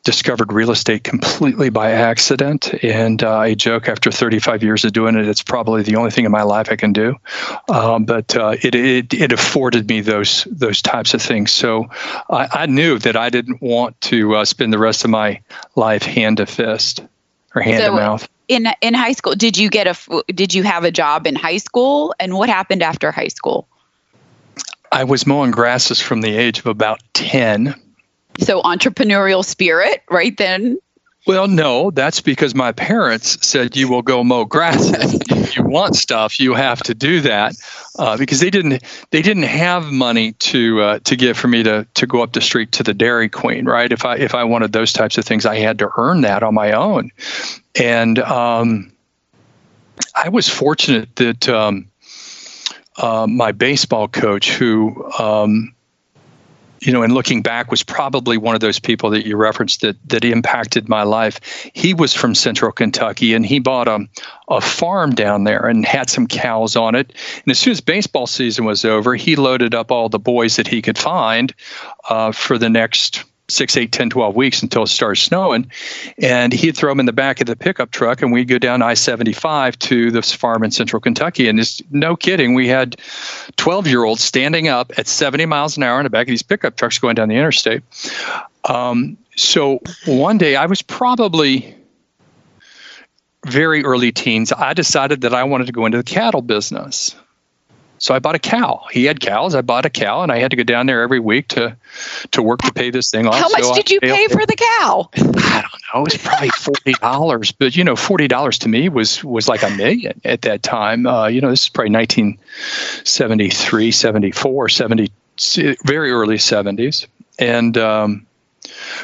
Discovered 0.04 0.52
real 0.52 0.72
estate 0.72 1.04
completely 1.04 1.70
by 1.70 1.92
accident, 1.92 2.74
and 2.82 3.22
uh, 3.22 3.38
I 3.38 3.54
joke 3.54 3.88
after 3.88 4.10
35 4.10 4.62
years 4.62 4.84
of 4.84 4.92
doing 4.92 5.14
it, 5.14 5.28
it's 5.28 5.44
probably 5.44 5.84
the 5.84 5.94
only 5.94 6.10
thing 6.10 6.24
in 6.24 6.32
my 6.32 6.42
life 6.42 6.72
I 6.72 6.76
can 6.76 6.92
do. 6.92 7.14
Um, 7.68 8.04
but 8.04 8.36
uh, 8.36 8.56
it, 8.62 8.74
it, 8.74 9.14
it 9.14 9.32
afforded 9.32 9.88
me 9.88 10.00
those 10.00 10.44
those 10.50 10.82
types 10.82 11.14
of 11.14 11.22
things. 11.22 11.52
So 11.52 11.88
I, 12.28 12.48
I 12.50 12.66
knew 12.66 12.98
that 12.98 13.16
I 13.16 13.30
didn't 13.30 13.62
want 13.62 13.98
to 14.02 14.34
uh, 14.34 14.44
spend 14.44 14.72
the 14.72 14.78
rest 14.78 15.04
of 15.04 15.10
my 15.10 15.40
life 15.76 16.02
hand 16.02 16.38
to 16.38 16.46
fist 16.46 17.00
or 17.54 17.62
hand 17.62 17.84
so, 17.84 17.90
to 17.90 17.96
mouth 17.96 18.28
in 18.48 18.68
in 18.80 18.94
high 18.94 19.12
school 19.12 19.34
did 19.34 19.56
you 19.56 19.70
get 19.70 19.86
a 19.86 20.22
did 20.32 20.54
you 20.54 20.62
have 20.62 20.84
a 20.84 20.90
job 20.90 21.26
in 21.26 21.34
high 21.34 21.58
school? 21.58 22.14
And 22.20 22.34
what 22.34 22.48
happened 22.48 22.82
after 22.82 23.10
high 23.10 23.28
school? 23.28 23.66
I 24.90 25.04
was 25.04 25.26
mowing 25.26 25.50
grasses 25.50 26.00
from 26.00 26.20
the 26.20 26.36
age 26.36 26.58
of 26.58 26.66
about 26.66 27.00
10 27.14 27.74
so 28.38 28.62
entrepreneurial 28.62 29.44
spirit 29.44 30.02
right 30.10 30.36
then 30.36 30.78
well, 31.26 31.46
no, 31.46 31.90
that's 31.90 32.20
because 32.20 32.54
my 32.54 32.72
parents 32.72 33.46
said 33.46 33.76
you 33.76 33.88
will 33.88 34.02
go 34.02 34.24
mow 34.24 34.44
grass. 34.44 34.92
if 35.30 35.56
you 35.56 35.62
want 35.62 35.94
stuff, 35.94 36.40
you 36.40 36.54
have 36.54 36.82
to 36.84 36.94
do 36.94 37.20
that 37.20 37.54
uh, 37.98 38.16
because 38.16 38.40
they 38.40 38.50
didn't 38.50 38.82
they 39.10 39.22
didn't 39.22 39.44
have 39.44 39.92
money 39.92 40.32
to 40.32 40.80
uh, 40.80 40.98
to 41.00 41.14
give 41.14 41.38
for 41.38 41.46
me 41.48 41.62
to 41.62 41.86
to 41.94 42.06
go 42.06 42.22
up 42.22 42.32
the 42.32 42.40
street 42.40 42.72
to 42.72 42.82
the 42.82 42.94
Dairy 42.94 43.28
Queen, 43.28 43.66
right? 43.66 43.92
If 43.92 44.04
I 44.04 44.16
if 44.16 44.34
I 44.34 44.44
wanted 44.44 44.72
those 44.72 44.92
types 44.92 45.16
of 45.16 45.24
things, 45.24 45.46
I 45.46 45.56
had 45.56 45.78
to 45.78 45.90
earn 45.96 46.22
that 46.22 46.42
on 46.42 46.54
my 46.54 46.72
own, 46.72 47.10
and 47.80 48.18
um, 48.18 48.92
I 50.16 50.28
was 50.28 50.48
fortunate 50.48 51.14
that 51.16 51.48
um, 51.48 51.86
uh, 52.96 53.26
my 53.28 53.52
baseball 53.52 54.08
coach, 54.08 54.50
who 54.50 55.08
um, 55.18 55.74
you 56.82 56.92
know, 56.92 57.02
and 57.02 57.14
looking 57.14 57.42
back, 57.42 57.70
was 57.70 57.82
probably 57.84 58.36
one 58.36 58.56
of 58.56 58.60
those 58.60 58.80
people 58.80 59.10
that 59.10 59.24
you 59.24 59.36
referenced 59.36 59.82
that 59.82 59.96
that 60.08 60.24
impacted 60.24 60.88
my 60.88 61.04
life. 61.04 61.40
He 61.74 61.94
was 61.94 62.12
from 62.12 62.34
Central 62.34 62.72
Kentucky, 62.72 63.34
and 63.34 63.46
he 63.46 63.60
bought 63.60 63.88
a 63.88 64.06
a 64.48 64.60
farm 64.60 65.14
down 65.14 65.44
there 65.44 65.66
and 65.66 65.86
had 65.86 66.10
some 66.10 66.26
cows 66.26 66.74
on 66.74 66.94
it. 66.94 67.12
And 67.44 67.50
as 67.50 67.58
soon 67.58 67.70
as 67.70 67.80
baseball 67.80 68.26
season 68.26 68.64
was 68.64 68.84
over, 68.84 69.14
he 69.14 69.36
loaded 69.36 69.74
up 69.74 69.90
all 69.90 70.08
the 70.08 70.18
boys 70.18 70.56
that 70.56 70.66
he 70.66 70.82
could 70.82 70.98
find 70.98 71.54
uh, 72.08 72.32
for 72.32 72.58
the 72.58 72.68
next 72.68 73.24
six, 73.52 73.76
eight, 73.76 73.92
10, 73.92 74.10
12 74.10 74.34
weeks 74.34 74.62
until 74.62 74.82
it 74.82 74.88
started 74.88 75.20
snowing. 75.20 75.70
And 76.18 76.52
he'd 76.52 76.76
throw 76.76 76.90
them 76.90 77.00
in 77.00 77.06
the 77.06 77.12
back 77.12 77.40
of 77.40 77.46
the 77.46 77.56
pickup 77.56 77.90
truck 77.90 78.22
and 78.22 78.32
we'd 78.32 78.48
go 78.48 78.58
down 78.58 78.82
I 78.82 78.94
75 78.94 79.78
to 79.80 80.10
this 80.10 80.32
farm 80.32 80.64
in 80.64 80.70
central 80.70 81.00
Kentucky. 81.00 81.48
And 81.48 81.58
just 81.58 81.82
no 81.92 82.16
kidding, 82.16 82.54
we 82.54 82.68
had 82.68 82.96
12 83.56 83.86
year 83.86 84.04
olds 84.04 84.22
standing 84.22 84.68
up 84.68 84.92
at 84.96 85.06
70 85.06 85.46
miles 85.46 85.76
an 85.76 85.82
hour 85.82 86.00
in 86.00 86.04
the 86.04 86.10
back 86.10 86.26
of 86.26 86.30
these 86.30 86.42
pickup 86.42 86.76
trucks 86.76 86.98
going 86.98 87.14
down 87.14 87.28
the 87.28 87.36
interstate. 87.36 87.82
Um, 88.64 89.16
so 89.36 89.80
one 90.06 90.38
day 90.38 90.56
I 90.56 90.66
was 90.66 90.82
probably 90.82 91.74
very 93.46 93.84
early 93.84 94.12
teens. 94.12 94.52
I 94.52 94.72
decided 94.72 95.20
that 95.22 95.34
I 95.34 95.44
wanted 95.44 95.66
to 95.66 95.72
go 95.72 95.86
into 95.86 95.98
the 95.98 96.04
cattle 96.04 96.42
business. 96.42 97.14
So 98.02 98.14
I 98.16 98.18
bought 98.18 98.34
a 98.34 98.40
cow. 98.40 98.82
He 98.90 99.04
had 99.04 99.20
cows. 99.20 99.54
I 99.54 99.62
bought 99.62 99.86
a 99.86 99.90
cow, 99.90 100.22
and 100.22 100.32
I 100.32 100.40
had 100.40 100.50
to 100.50 100.56
go 100.56 100.64
down 100.64 100.86
there 100.86 101.02
every 101.02 101.20
week 101.20 101.46
to 101.50 101.76
to 102.32 102.42
work 102.42 102.60
to 102.62 102.72
pay 102.72 102.90
this 102.90 103.12
thing 103.12 103.28
off. 103.28 103.36
How 103.36 103.48
much 103.48 103.62
so 103.62 103.74
did 103.74 103.92
you 103.92 104.00
pay 104.00 104.26
for 104.26 104.44
the 104.44 104.56
cow? 104.56 105.08
I 105.14 105.20
don't 105.20 105.82
know. 105.94 106.00
It 106.00 106.02
was 106.02 106.16
probably 106.16 106.48
forty 106.50 106.94
dollars, 106.94 107.52
but 107.52 107.76
you 107.76 107.84
know, 107.84 107.94
forty 107.94 108.26
dollars 108.26 108.58
to 108.58 108.68
me 108.68 108.88
was 108.88 109.22
was 109.22 109.46
like 109.46 109.62
a 109.62 109.70
million 109.70 110.20
at 110.24 110.42
that 110.42 110.64
time. 110.64 111.06
Uh, 111.06 111.28
you 111.28 111.40
know, 111.40 111.50
this 111.50 111.62
is 111.62 111.68
probably 111.68 111.92
1973, 111.92 113.92
74, 113.92 114.68
70, 114.68 115.12
very 115.84 116.10
early 116.10 116.38
70s, 116.38 117.06
and. 117.38 117.78
Um, 117.78 118.26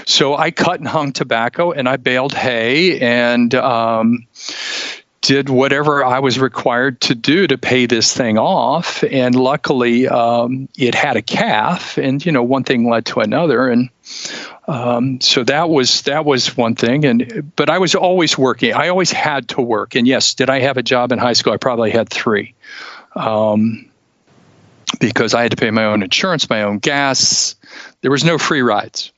so 0.07 0.37
I 0.37 0.50
cut 0.50 0.78
and 0.78 0.88
hung 0.88 1.12
tobacco 1.12 1.73
and 1.73 1.88
I 1.88 1.97
baled 1.97 2.33
hay 2.33 3.00
and 3.00 3.55
um, 3.55 4.26
did 5.28 5.50
whatever 5.50 6.02
I 6.02 6.20
was 6.20 6.38
required 6.38 7.02
to 7.02 7.14
do 7.14 7.47
to 7.49 7.58
pay 7.58 7.85
this 7.85 8.16
thing 8.16 8.38
off. 8.38 9.04
And 9.04 9.35
luckily, 9.35 10.08
um, 10.08 10.70
it 10.78 10.94
had 10.94 11.18
a 11.18 11.23
calf, 11.23 11.99
and 11.99 12.25
you 12.25 12.32
know, 12.32 12.42
one 12.42 12.64
thing 12.64 12.88
led 12.88 13.04
to 13.06 13.20
another, 13.20 13.68
and 13.68 13.90
um, 14.68 15.20
so 15.20 15.44
that 15.44 15.68
was 15.68 16.00
that 16.02 16.25
was 16.25 16.56
one 16.56 16.75
thing. 16.75 17.04
And 17.04 17.52
but 17.56 17.68
I 17.68 17.76
was 17.76 17.94
always 17.94 18.38
working. 18.38 18.73
I 18.73 18.88
always 18.88 19.12
had 19.12 19.49
to 19.50 19.61
work. 19.61 19.94
And 19.94 20.06
yes, 20.06 20.32
did 20.32 20.49
I 20.49 20.61
have 20.61 20.78
a 20.78 20.82
job 20.82 21.12
in 21.12 21.18
high 21.18 21.35
school? 21.35 21.52
I 21.52 21.58
probably 21.58 21.90
had 21.90 22.08
three. 22.08 22.54
Um, 23.14 23.85
because 24.99 25.35
I 25.35 25.42
had 25.42 25.50
to 25.50 25.58
pay 25.58 25.70
my 25.70 25.85
own 25.85 26.02
insurance, 26.02 26.49
my 26.49 26.62
own 26.62 26.78
gas. 26.78 27.54
There 28.00 28.11
was 28.11 28.25
no 28.25 28.38
free 28.38 28.62
rides. 28.62 29.12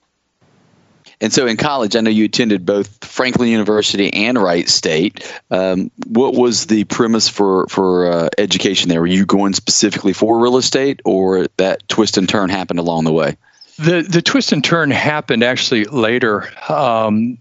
And 1.20 1.32
so 1.32 1.46
in 1.46 1.56
college, 1.56 1.96
I 1.96 2.00
know 2.00 2.10
you 2.10 2.24
attended 2.24 2.64
both 2.64 3.04
Franklin 3.04 3.48
University 3.48 4.12
and 4.12 4.38
Wright 4.38 4.68
State. 4.68 5.30
Um, 5.50 5.90
what 6.06 6.34
was 6.34 6.66
the 6.66 6.84
premise 6.84 7.28
for 7.28 7.66
for 7.68 8.10
uh, 8.10 8.28
education 8.38 8.88
there? 8.88 9.00
Were 9.00 9.06
you 9.06 9.26
going 9.26 9.52
specifically 9.52 10.14
for 10.14 10.38
real 10.38 10.56
estate, 10.56 11.00
or 11.04 11.46
that 11.58 11.86
twist 11.88 12.16
and 12.16 12.28
turn 12.28 12.48
happened 12.48 12.78
along 12.78 13.04
the 13.04 13.12
way? 13.12 13.36
The 13.78 14.02
the 14.02 14.22
twist 14.22 14.52
and 14.52 14.64
turn 14.64 14.90
happened 14.90 15.44
actually 15.44 15.84
later. 15.84 16.50
Um, 16.70 17.36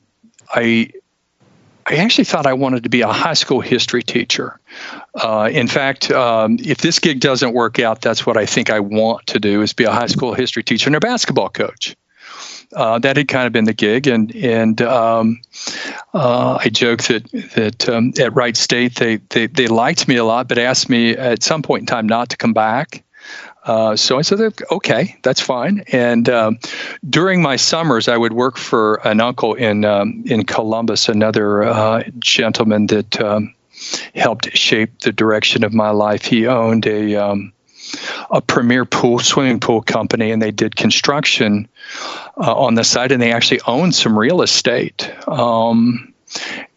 I 0.53 0.91
I 1.85 1.95
actually 1.95 2.25
thought 2.25 2.45
I 2.45 2.53
wanted 2.53 2.83
to 2.83 2.89
be 2.89 3.01
a 3.01 3.11
high 3.11 3.33
school 3.33 3.61
history 3.61 4.03
teacher. 4.03 4.59
Uh, 5.15 5.49
in 5.51 5.67
fact, 5.67 6.11
um, 6.11 6.57
if 6.59 6.79
this 6.79 6.99
gig 6.99 7.21
doesn't 7.21 7.53
work 7.53 7.79
out, 7.79 8.01
that's 8.01 8.25
what 8.25 8.35
I 8.35 8.45
think 8.45 8.69
I 8.69 8.81
want 8.81 9.25
to 9.27 9.39
do: 9.39 9.61
is 9.61 9.71
be 9.71 9.85
a 9.85 9.91
high 9.91 10.07
school 10.07 10.33
history 10.33 10.63
teacher 10.63 10.89
and 10.89 10.97
a 10.97 10.99
basketball 10.99 11.49
coach 11.49 11.95
uh, 12.73 12.99
that 12.99 13.17
had 13.17 13.27
kind 13.27 13.47
of 13.47 13.53
been 13.53 13.65
the 13.65 13.73
gig, 13.73 14.07
and 14.07 14.35
and 14.35 14.81
um, 14.81 15.41
uh, 16.13 16.59
I 16.63 16.69
joke 16.69 17.03
that 17.03 17.29
that 17.55 17.89
um, 17.89 18.13
at 18.19 18.33
Wright 18.35 18.57
State 18.57 18.95
they, 18.95 19.17
they 19.29 19.47
they 19.47 19.67
liked 19.67 20.07
me 20.07 20.17
a 20.17 20.25
lot, 20.25 20.47
but 20.47 20.57
asked 20.57 20.89
me 20.89 21.11
at 21.11 21.43
some 21.43 21.61
point 21.61 21.81
in 21.81 21.85
time 21.85 22.07
not 22.07 22.29
to 22.29 22.37
come 22.37 22.53
back. 22.53 23.03
Uh, 23.65 23.95
so 23.95 24.17
I 24.17 24.21
said, 24.21 24.39
okay, 24.71 25.15
that's 25.21 25.41
fine. 25.41 25.83
And 25.91 26.29
um, 26.29 26.57
during 27.09 27.41
my 27.41 27.55
summers, 27.55 28.07
I 28.07 28.17
would 28.17 28.33
work 28.33 28.57
for 28.57 28.95
an 29.07 29.21
uncle 29.21 29.53
in 29.53 29.85
um, 29.85 30.23
in 30.25 30.45
Columbus, 30.45 31.09
another 31.09 31.63
uh, 31.63 32.03
gentleman 32.19 32.87
that 32.87 33.21
um, 33.21 33.53
helped 34.15 34.57
shape 34.57 34.99
the 34.99 35.11
direction 35.11 35.63
of 35.63 35.73
my 35.73 35.89
life. 35.89 36.25
He 36.25 36.47
owned 36.47 36.85
a 36.87 37.15
um, 37.15 37.53
a 38.31 38.41
premier 38.41 38.85
pool 38.85 39.19
swimming 39.19 39.59
pool 39.59 39.81
company, 39.81 40.31
and 40.31 40.41
they 40.41 40.51
did 40.51 40.75
construction 40.75 41.67
uh, 42.37 42.53
on 42.53 42.75
the 42.75 42.83
site, 42.83 43.11
and 43.11 43.21
they 43.21 43.31
actually 43.31 43.61
owned 43.67 43.95
some 43.95 44.17
real 44.17 44.41
estate. 44.41 45.11
Um, 45.27 46.13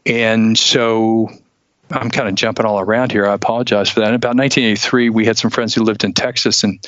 and 0.07 0.59
so 0.59 1.31
I'm 1.93 2.11
kind 2.11 2.29
of 2.29 2.35
jumping 2.35 2.65
all 2.65 2.81
around 2.81 3.13
here. 3.13 3.27
I 3.27 3.35
apologize 3.35 3.91
for 3.91 4.01
that. 4.01 4.09
In 4.09 4.15
about 4.15 4.37
1983, 4.37 5.11
we 5.11 5.27
had 5.27 5.37
some 5.37 5.51
friends 5.51 5.75
who 5.75 5.83
lived 5.83 6.05
in 6.05 6.13
Texas, 6.13 6.65
and 6.65 6.83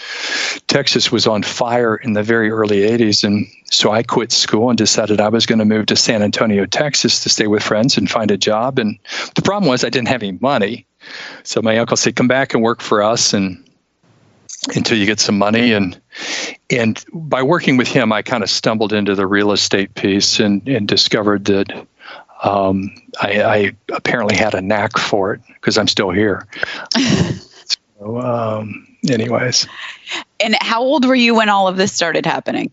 Texas 0.66 1.12
was 1.12 1.26
on 1.26 1.42
fire 1.42 1.97
in 1.97 2.14
the 2.14 2.23
very 2.23 2.50
early 2.50 2.80
80s. 2.80 3.25
And 3.25 3.47
so 3.66 3.92
I 3.92 4.02
quit 4.02 4.33
school 4.33 4.71
and 4.71 4.78
decided 4.78 5.21
I 5.21 5.28
was 5.28 5.47
going 5.47 5.59
to 5.59 5.64
move 5.64 5.87
to 5.87 5.97
San 5.97 6.23
Antonio, 6.23 6.66
Texas 6.66 7.23
to 7.23 7.28
stay 7.28 7.47
with 7.47 7.62
friends 7.62 7.97
and 7.97 8.11
find 8.11 8.30
a 8.30 8.37
job. 8.37 8.78
And 8.78 8.99
the 9.35 9.42
problem 9.42 9.68
was 9.68 9.85
I 9.85 9.90
didn't 9.90 10.09
have 10.09 10.23
any 10.23 10.38
money. 10.40 10.87
So 11.42 11.61
my 11.61 11.76
uncle 11.76 11.97
said, 11.97 12.16
Come 12.16 12.28
back 12.28 12.54
and 12.54 12.62
work 12.62 12.80
for 12.80 13.02
us 13.02 13.35
and 13.35 13.62
until 14.68 14.97
you 14.97 15.06
get 15.06 15.21
some 15.21 15.38
money 15.38 15.73
and 15.73 16.00
and 16.71 17.04
by 17.12 17.42
working 17.42 17.76
with 17.76 17.88
him 17.88 18.12
I 18.12 18.23
kind 18.23 18.42
of 18.42 18.50
stumbled 18.50 18.92
into 18.92 19.14
the 19.14 19.26
real 19.26 19.52
estate 19.52 19.94
piece 19.94 20.40
and, 20.40 20.66
and 20.68 20.88
discovered 20.88 21.44
that 21.47 21.87
um, 22.44 22.94
I, 23.21 23.42
I, 23.42 23.73
apparently 23.92 24.37
had 24.37 24.54
a 24.54 24.61
knack 24.61 24.99
for 24.99 25.33
it 25.33 25.40
because 25.54 25.78
I'm 25.78 25.88
still 25.88 26.11
here. 26.11 26.47
so, 27.99 28.21
um, 28.21 28.87
anyways. 29.09 29.66
And 30.40 30.54
how 30.61 30.83
old 30.83 31.06
were 31.06 31.14
you 31.14 31.35
when 31.35 31.49
all 31.49 31.68
of 31.68 31.78
this 31.78 31.92
started 31.92 32.26
happening? 32.26 32.71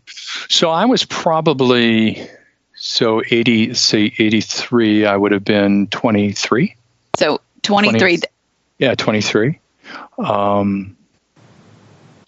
So 0.50 0.70
I 0.70 0.84
was 0.84 1.06
probably 1.06 2.28
so 2.76 3.22
80 3.30 3.74
say 3.76 4.14
83 4.18 5.06
I 5.06 5.16
would 5.16 5.32
have 5.32 5.46
been 5.46 5.88
23. 5.88 6.76
So 7.16 7.40
23 7.62 8.00
20, 8.00 8.20
Yeah, 8.80 8.96
23. 8.96 9.60
Um, 10.18 10.98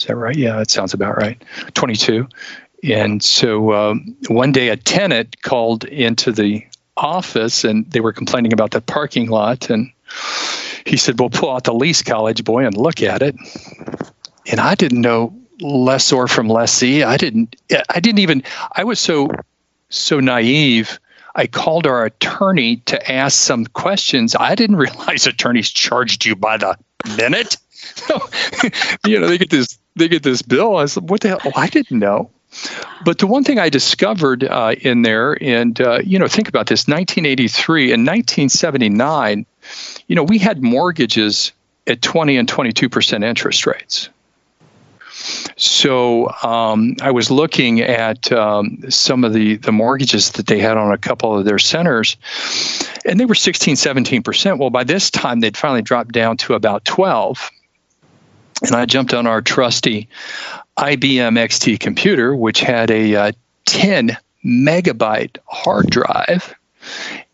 is 0.03 0.07
that 0.07 0.17
right? 0.17 0.35
Yeah, 0.35 0.57
that 0.57 0.69
sounds 0.69 0.93
about 0.93 1.15
right. 1.15 1.41
22. 1.75 2.27
And 2.83 3.23
so 3.23 3.71
um, 3.71 4.17
one 4.27 4.51
day 4.51 4.67
a 4.67 4.75
tenant 4.75 5.41
called 5.43 5.85
into 5.85 6.33
the 6.33 6.65
office 6.97 7.63
and 7.63 7.89
they 7.89 8.01
were 8.01 8.11
complaining 8.11 8.51
about 8.51 8.71
the 8.71 8.81
parking 8.81 9.29
lot. 9.29 9.69
And 9.69 9.89
he 10.85 10.97
said, 10.97 11.17
Well, 11.17 11.29
pull 11.29 11.51
out 11.51 11.63
the 11.63 11.73
lease 11.73 12.01
college 12.01 12.43
boy 12.43 12.65
and 12.65 12.75
look 12.75 13.01
at 13.01 13.21
it. 13.21 13.37
And 14.51 14.59
I 14.59 14.75
didn't 14.75 14.99
know 14.99 15.33
lessor 15.61 16.27
from 16.27 16.49
lessee. 16.49 17.03
I 17.03 17.15
didn't, 17.15 17.55
I 17.89 18.01
didn't 18.01 18.19
even, 18.19 18.43
I 18.73 18.83
was 18.83 18.99
so, 18.99 19.29
so 19.87 20.19
naive. 20.19 20.99
I 21.35 21.47
called 21.47 21.87
our 21.87 22.03
attorney 22.03 22.75
to 22.87 23.09
ask 23.11 23.39
some 23.39 23.67
questions. 23.67 24.35
I 24.37 24.53
didn't 24.55 24.75
realize 24.85 25.25
attorneys 25.27 25.69
charged 25.69 26.25
you 26.25 26.35
by 26.35 26.57
the 26.57 26.77
minute. 27.15 27.55
you 29.05 29.17
know, 29.17 29.27
they 29.27 29.37
get 29.37 29.49
this, 29.49 29.79
they 29.95 30.07
get 30.07 30.23
this 30.23 30.41
bill. 30.41 30.77
I 30.77 30.85
said, 30.85 31.09
what 31.09 31.21
the 31.21 31.29
hell? 31.29 31.39
Oh, 31.45 31.51
I 31.55 31.67
didn't 31.67 31.99
know. 31.99 32.29
But 33.03 33.17
the 33.17 33.27
one 33.27 33.43
thing 33.43 33.59
I 33.59 33.69
discovered 33.69 34.43
uh, 34.43 34.75
in 34.81 35.01
there, 35.01 35.37
and 35.43 35.79
uh, 35.81 35.99
you 36.03 36.19
know, 36.19 36.27
think 36.27 36.47
about 36.47 36.67
this: 36.67 36.87
1983 36.87 37.85
and 37.85 38.05
1979, 38.05 39.45
you 40.07 40.15
know, 40.15 40.23
we 40.23 40.37
had 40.37 40.61
mortgages 40.61 41.51
at 41.87 42.01
20 42.01 42.37
and 42.37 42.47
22 42.47 42.89
percent 42.89 43.23
interest 43.23 43.65
rates. 43.65 44.09
So 45.55 46.29
um, 46.43 46.95
I 47.01 47.11
was 47.11 47.31
looking 47.31 47.81
at 47.81 48.31
um, 48.31 48.79
some 48.89 49.23
of 49.23 49.33
the, 49.33 49.57
the 49.57 49.71
mortgages 49.71 50.31
that 50.31 50.47
they 50.47 50.59
had 50.59 50.75
on 50.75 50.91
a 50.91 50.97
couple 50.97 51.37
of 51.37 51.45
their 51.45 51.59
centers, 51.59 52.17
and 53.05 53.19
they 53.19 53.25
were 53.25 53.35
16, 53.35 53.75
17 53.75 54.23
percent. 54.23 54.59
Well, 54.59 54.69
by 54.69 54.83
this 54.83 55.09
time, 55.09 55.39
they'd 55.39 55.57
finally 55.57 55.81
dropped 55.81 56.11
down 56.11 56.37
to 56.37 56.53
about 56.53 56.85
12. 56.85 57.49
And 58.63 58.75
I 58.75 58.85
jumped 58.85 59.13
on 59.13 59.27
our 59.27 59.41
trusty 59.41 60.07
IBM 60.77 61.37
XT 61.37 61.79
computer, 61.79 62.35
which 62.35 62.61
had 62.61 62.89
a 62.89 63.15
uh, 63.15 63.31
10 63.65 64.17
megabyte 64.45 65.37
hard 65.45 65.89
drive 65.89 66.55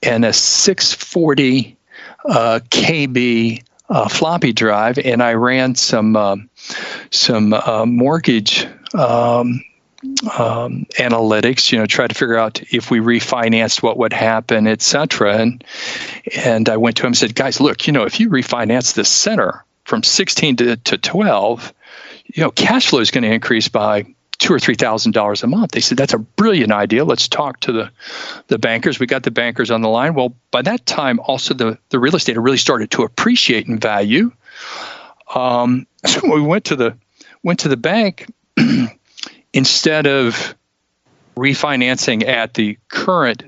and 0.01 0.25
a 0.25 0.33
640 0.33 1.77
uh, 2.25 2.59
KB 2.69 3.63
uh, 3.89 4.07
floppy 4.07 4.53
drive, 4.53 5.00
and 5.00 5.24
I 5.24 5.33
ran 5.33 5.75
some 5.75 6.15
um, 6.15 6.50
some 7.12 7.53
uh, 7.53 7.86
mortgage 7.86 8.67
um, 8.93 9.63
um, 10.38 10.86
analytics. 10.98 11.71
You 11.71 11.79
know, 11.79 11.86
try 11.88 12.07
to 12.07 12.13
figure 12.13 12.38
out 12.38 12.62
if 12.71 12.91
we 12.91 13.00
refinanced, 13.00 13.81
what 13.81 13.98
would 13.98 14.13
happen, 14.13 14.67
etc. 14.67 15.38
And 15.38 15.63
and 16.36 16.69
I 16.69 16.77
went 16.77 16.98
to 16.98 17.03
him 17.03 17.07
and 17.07 17.17
said, 17.17 17.33
guys, 17.33 17.59
look, 17.59 17.88
you 17.88 17.93
know, 17.93 18.03
if 18.03 18.19
you 18.19 18.29
refinance 18.29 18.93
this 18.93 19.09
center 19.09 19.65
from 19.89 20.03
16 20.03 20.55
to, 20.58 20.77
to 20.77 20.98
12, 21.00 21.74
you 22.25 22.43
know, 22.43 22.51
cash 22.51 22.88
flow 22.88 23.00
is 23.00 23.10
going 23.10 23.24
to 23.24 23.34
increase 23.34 23.67
by 23.67 24.05
two 24.38 24.53
or 24.53 24.60
three 24.60 24.75
thousand 24.75 25.13
dollars 25.13 25.43
a 25.43 25.48
month. 25.48 25.72
They 25.72 25.81
said 25.81 25.98
that's 25.98 26.13
a 26.13 26.19
brilliant 26.19 26.72
idea. 26.72 27.03
Let's 27.03 27.27
talk 27.27 27.60
to 27.62 27.72
the 27.74 27.91
the 28.48 28.60
bankers. 28.60 29.00
We 29.00 29.08
got 29.08 29.24
the 29.24 29.31
bankers 29.31 29.69
on 29.69 29.81
the 29.81 29.89
line. 29.89 30.13
Well, 30.13 30.34
by 30.51 30.62
that 30.62 30.86
time, 30.86 31.19
also 31.19 31.53
the 31.53 31.77
the 31.89 32.00
real 32.00 32.15
estate 32.15 32.36
had 32.36 32.43
really 32.43 32.58
started 32.58 32.91
to 32.91 33.03
appreciate 33.03 33.67
in 33.67 33.79
value. 33.79 34.31
Um, 35.36 35.88
so 36.05 36.22
we 36.31 36.41
went 36.41 36.65
to 36.65 36.75
the 36.75 36.96
went 37.43 37.60
to 37.62 37.67
the 37.67 37.75
bank 37.75 38.31
instead 39.53 40.08
of 40.08 40.55
refinancing 41.35 42.25
at 42.25 42.53
the 42.53 42.77
current 42.90 43.44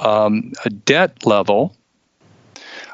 um, 0.00 0.52
debt 0.84 1.24
level 1.24 1.76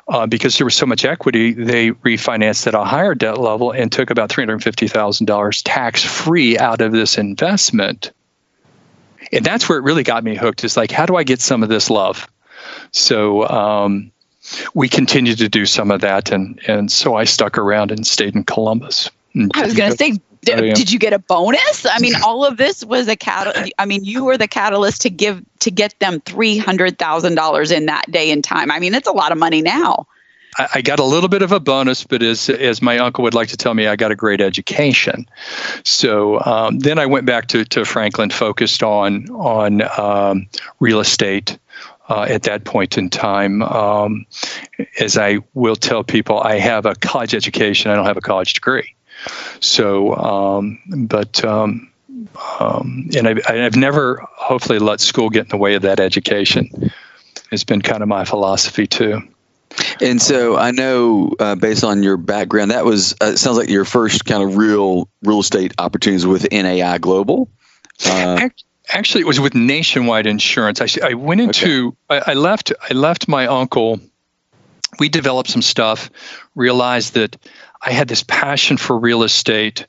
uh, 0.09 0.27
because 0.27 0.59
there 0.59 0.65
was 0.65 0.75
so 0.75 0.87
much 0.87 1.05
equity, 1.05 1.53
they 1.53 1.91
refinanced 1.91 2.67
at 2.67 2.75
a 2.75 2.85
higher 2.85 3.15
debt 3.15 3.39
level 3.39 3.71
and 3.71 3.93
took 3.93 4.11
about 4.11 4.31
$350,000 4.31 5.63
tax 5.65 6.03
free 6.03 6.59
out 6.59 6.81
of 6.81 6.93
this 6.93 7.17
investment. 7.17 8.13
And 9.33 9.45
that's 9.45 9.69
where 9.69 9.79
it 9.79 9.83
really 9.83 10.03
got 10.03 10.25
me 10.25 10.35
hooked 10.35 10.65
is 10.65 10.77
like, 10.77 10.91
how 10.91 11.07
do 11.07 11.17
I 11.17 11.23
get 11.23 11.41
some 11.41 11.63
of 11.63 11.69
this 11.69 11.89
love? 11.89 12.29
So 12.91 13.49
um, 13.49 14.11
we 14.75 14.89
continued 14.89 15.39
to 15.39 15.49
do 15.49 15.67
some 15.67 15.91
of 15.91 16.01
that. 16.01 16.31
And, 16.31 16.61
and 16.67 16.91
so 16.91 17.15
I 17.15 17.25
stuck 17.25 17.57
around 17.57 17.93
and 17.93 18.07
stayed 18.07 18.35
in 18.35 18.45
Columbus. 18.45 19.11
I 19.55 19.65
was 19.65 19.75
going 19.75 19.93
to 19.93 19.97
say, 19.97 20.21
did, 20.43 20.75
did, 20.75 20.93
you 20.93 20.99
get 20.99 21.13
a 21.13 21.19
bonus? 21.19 21.87
I 21.87 21.99
mean, 22.01 22.15
all 22.25 22.45
of 22.45 22.57
this 22.57 22.85
was 22.85 23.09
a 23.09 23.17
catalyst. 23.17 23.73
I 23.79 23.87
mean, 23.87 24.05
you 24.05 24.25
were 24.25 24.37
the 24.37 24.49
catalyst 24.49 25.03
to 25.03 25.11
give 25.11 25.43
to 25.61 25.71
get 25.71 25.99
them 26.01 26.21
three 26.21 26.59
hundred 26.59 26.99
thousand 26.99 27.37
dollars 27.37 27.71
in 27.71 27.87
that 27.87 28.11
day 28.11 28.31
and 28.31 28.43
time. 28.43 28.71
I 28.71 28.79
mean, 28.79 28.95
it's 28.95 29.09
a 29.09 29.13
lot 29.13 29.33
of 29.33 29.39
money 29.39 29.63
now. 29.63 30.07
I, 30.59 30.69
I 30.75 30.83
got 30.83 30.99
a 30.99 31.05
little 31.05 31.29
bit 31.29 31.43
of 31.43 31.53
a 31.53 31.61
bonus, 31.61 32.05
but 32.05 32.23
as 32.23 32.49
as 32.49 32.83
my 32.83 32.99
uncle 32.99 33.23
would 33.23 33.35
like 33.35 33.49
to 33.49 33.57
tell 33.57 33.75
me, 33.75 33.87
I 33.87 33.97
got 33.97 34.11
a 34.11 34.17
great 34.17 34.41
education. 34.41 35.29
So 35.85 36.41
um, 36.45 36.81
then 36.81 36.99
I 36.99 37.07
went 37.07 37.25
back 37.25 37.47
to 37.49 37.65
to 37.67 37.85
Franklin, 37.85 38.31
focused 38.31 38.83
on 38.83 39.31
on 39.31 39.83
um, 39.99 40.49
real 40.81 41.01
estate. 41.01 41.59
Uh, 42.09 42.27
at 42.29 42.43
that 42.43 42.65
point 42.65 42.99
in 42.99 43.09
time. 43.09 43.63
Um, 43.63 44.27
as 45.01 45.17
I 45.17 45.39
will 45.55 45.77
tell 45.77 46.03
people, 46.03 46.41
I 46.41 46.59
have 46.59 46.85
a 46.85 46.95
college 46.97 47.33
education. 47.33 47.91
I 47.91 47.95
don't 47.95 48.05
have 48.05 48.17
a 48.17 48.21
college 48.21 48.53
degree. 48.55 48.95
So, 49.61 50.15
um, 50.17 50.79
but 51.07 51.45
um, 51.45 51.91
um, 52.61 53.09
and 53.17 53.29
I've, 53.29 53.41
I've 53.49 53.77
never 53.77 54.25
hopefully 54.35 54.79
let 54.79 55.01
school 55.01 55.31
get 55.31 55.43
in 55.43 55.49
the 55.49 55.57
way 55.57 55.75
of 55.75 55.83
that 55.83 56.01
education. 56.01 56.91
It's 57.51 57.65
been 57.65 57.83
kind 57.83 58.03
of 58.03 58.09
my 58.09 58.25
philosophy 58.25 58.87
too. 58.87 59.23
And 60.01 60.21
so 60.21 60.57
I 60.57 60.71
know, 60.71 61.35
uh, 61.39 61.55
based 61.55 61.83
on 61.85 62.03
your 62.03 62.17
background, 62.17 62.71
that 62.71 62.85
was 62.85 63.15
uh, 63.21 63.37
sounds 63.37 63.57
like 63.57 63.69
your 63.71 63.85
first 63.85 64.25
kind 64.25 64.43
of 64.43 64.57
real 64.57 65.09
real 65.23 65.41
estate 65.41 65.73
opportunities 65.79 66.27
with 66.27 66.51
NAI 66.53 66.99
Global. 66.99 67.49
Uh, 68.05 68.49
Actually, 68.89 69.23
it 69.23 69.27
was 69.27 69.41
with 69.41 69.55
Nationwide 69.55 70.27
Insurance. 70.27 70.81
I, 70.81 70.89
I 71.11 71.15
went 71.15 71.41
into, 71.41 71.97
okay. 72.11 72.23
I, 72.27 72.33
I 72.33 72.35
left, 72.35 72.73
I 72.91 72.93
left 72.93 73.29
my 73.29 73.47
uncle. 73.47 74.01
We 74.99 75.09
developed 75.09 75.49
some 75.49 75.63
stuff, 75.63 76.11
realized 76.55 77.15
that 77.15 77.37
I 77.83 77.93
had 77.93 78.09
this 78.09 78.23
passion 78.23 78.77
for 78.77 78.99
real 78.99 79.23
estate. 79.23 79.87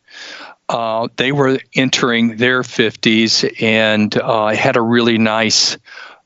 Uh, 0.69 1.07
they 1.17 1.31
were 1.31 1.59
entering 1.75 2.37
their 2.37 2.61
50s 2.61 3.61
and 3.61 4.15
uh, 4.17 4.47
had 4.47 4.75
a 4.75 4.81
really 4.81 5.17
nice 5.17 5.77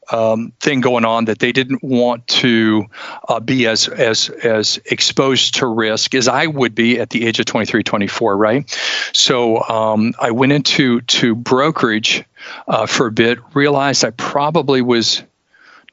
um, 0.10 0.54
thing 0.60 0.80
going 0.80 1.06
on 1.06 1.26
that 1.26 1.40
they 1.40 1.52
didn't 1.52 1.84
want 1.84 2.26
to 2.28 2.86
uh, 3.28 3.40
be 3.40 3.68
as 3.68 3.90
as 3.90 4.30
as 4.30 4.80
exposed 4.86 5.56
to 5.56 5.68
risk 5.68 6.16
as 6.16 6.28
I 6.28 6.48
would 6.48 6.74
be 6.74 7.00
at 7.00 7.10
the 7.10 7.26
age 7.26 7.40
of 7.40 7.46
23, 7.46 7.84
24, 7.84 8.38
right? 8.38 8.80
So 9.14 9.62
um, 9.64 10.14
I 10.20 10.32
went 10.32 10.54
into 10.54 11.02
to 11.02 11.36
brokerage 11.36 12.24
uh, 12.68 12.86
for 12.86 13.08
a 13.08 13.12
bit, 13.12 13.40
realized 13.54 14.06
I 14.06 14.12
probably 14.12 14.82
was 14.82 15.24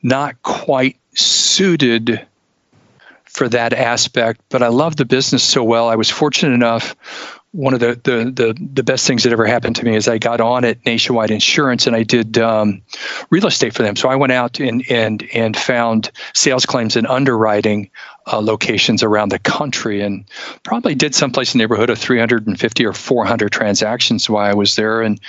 not 0.03 0.41
quite 0.43 0.97
suited 1.15 2.25
for 3.35 3.49
that 3.49 3.73
aspect. 3.73 4.41
But 4.49 4.63
I 4.63 4.69
love 4.69 4.97
the 4.97 5.05
business 5.05 5.43
so 5.43 5.63
well. 5.63 5.89
I 5.89 5.97
was 5.97 6.09
fortunate 6.09 6.55
enough. 6.55 6.97
One 7.51 7.73
of 7.73 7.79
the, 7.79 8.01
the 8.03 8.33
the 8.33 8.69
the 8.73 8.83
best 8.83 9.07
things 9.07 9.23
that 9.23 9.33
ever 9.33 9.47
happened 9.47 9.77
to 9.77 9.85
me 9.85 9.95
is 9.95 10.09
I 10.09 10.19
got 10.19 10.41
on 10.41 10.65
at 10.65 10.85
Nationwide 10.85 11.31
Insurance 11.31 11.87
and 11.87 11.95
I 11.95 12.03
did 12.03 12.37
um, 12.39 12.83
real 13.31 13.47
estate 13.47 13.75
for 13.75 13.85
them. 13.85 13.95
So 13.95 14.09
I 14.09 14.17
went 14.17 14.33
out 14.33 14.59
and 14.59 14.85
and 14.91 15.23
and 15.33 15.57
found 15.57 16.11
sales 16.33 16.67
claims 16.67 16.97
and 16.97 17.07
underwriting 17.07 17.91
uh, 18.27 18.41
locations 18.41 19.05
around 19.05 19.29
the 19.29 19.39
country 19.39 20.01
and 20.01 20.25
probably 20.65 20.97
did 20.97 21.15
someplace 21.15 21.55
in 21.55 21.59
the 21.59 21.63
neighborhood 21.63 21.91
of 21.91 21.99
350 21.99 22.87
or 22.87 22.93
400 22.93 23.53
transactions 23.53 24.29
while 24.29 24.51
I 24.51 24.55
was 24.55 24.75
there 24.75 25.03
and 25.03 25.21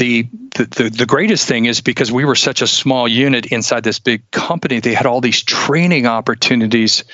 the, 0.00 0.22
the 0.56 0.90
the 0.90 1.06
greatest 1.06 1.46
thing 1.46 1.66
is 1.66 1.80
because 1.80 2.10
we 2.10 2.24
were 2.24 2.34
such 2.34 2.62
a 2.62 2.66
small 2.66 3.06
unit 3.06 3.46
inside 3.46 3.84
this 3.84 3.98
big 3.98 4.28
company, 4.30 4.80
they 4.80 4.94
had 4.94 5.06
all 5.06 5.20
these 5.20 5.42
training 5.42 6.06
opportunities 6.06 7.04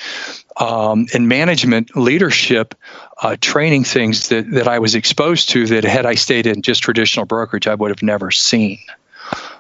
um, 0.57 1.07
and 1.13 1.29
management 1.29 1.97
leadership 1.97 2.75
uh, 3.23 3.37
training 3.41 3.85
things 3.85 4.29
that, 4.29 4.51
that 4.53 4.69
I 4.69 4.79
was 4.79 4.95
exposed 4.95 5.49
to 5.51 5.67
that 5.67 5.85
had 5.85 6.07
I 6.07 6.15
stayed 6.15 6.47
in 6.47 6.63
just 6.63 6.83
traditional 6.83 7.27
brokerage, 7.27 7.67
I 7.67 7.75
would 7.75 7.91
have 7.91 8.03
never 8.03 8.31
seen. 8.31 8.79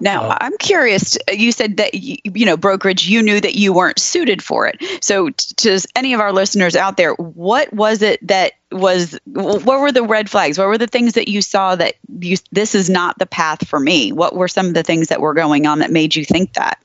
Now, 0.00 0.30
uh, 0.30 0.38
I'm 0.40 0.56
curious. 0.58 1.16
You 1.32 1.52
said 1.52 1.78
that 1.78 1.94
you, 1.94 2.16
you, 2.24 2.44
know 2.44 2.56
brokerage. 2.56 3.06
You 3.06 3.22
knew 3.22 3.40
that 3.40 3.54
you 3.54 3.72
weren't 3.72 3.98
suited 3.98 4.42
for 4.42 4.66
it. 4.66 4.82
So, 5.02 5.30
to 5.30 5.80
any 5.94 6.12
of 6.12 6.20
our 6.20 6.32
listeners 6.32 6.76
out 6.76 6.96
there, 6.96 7.14
what 7.14 7.72
was 7.72 8.02
it 8.02 8.26
that 8.26 8.52
was? 8.70 9.18
What 9.24 9.64
were 9.64 9.92
the 9.92 10.02
red 10.02 10.28
flags? 10.28 10.58
What 10.58 10.68
were 10.68 10.78
the 10.78 10.86
things 10.86 11.14
that 11.14 11.28
you 11.28 11.42
saw 11.42 11.76
that 11.76 11.94
you 12.18 12.36
this 12.52 12.74
is 12.74 12.90
not 12.90 13.18
the 13.18 13.26
path 13.26 13.66
for 13.66 13.80
me? 13.80 14.12
What 14.12 14.34
were 14.34 14.48
some 14.48 14.66
of 14.66 14.74
the 14.74 14.82
things 14.82 15.08
that 15.08 15.20
were 15.20 15.34
going 15.34 15.66
on 15.66 15.78
that 15.80 15.90
made 15.90 16.14
you 16.14 16.24
think 16.24 16.54
that? 16.54 16.82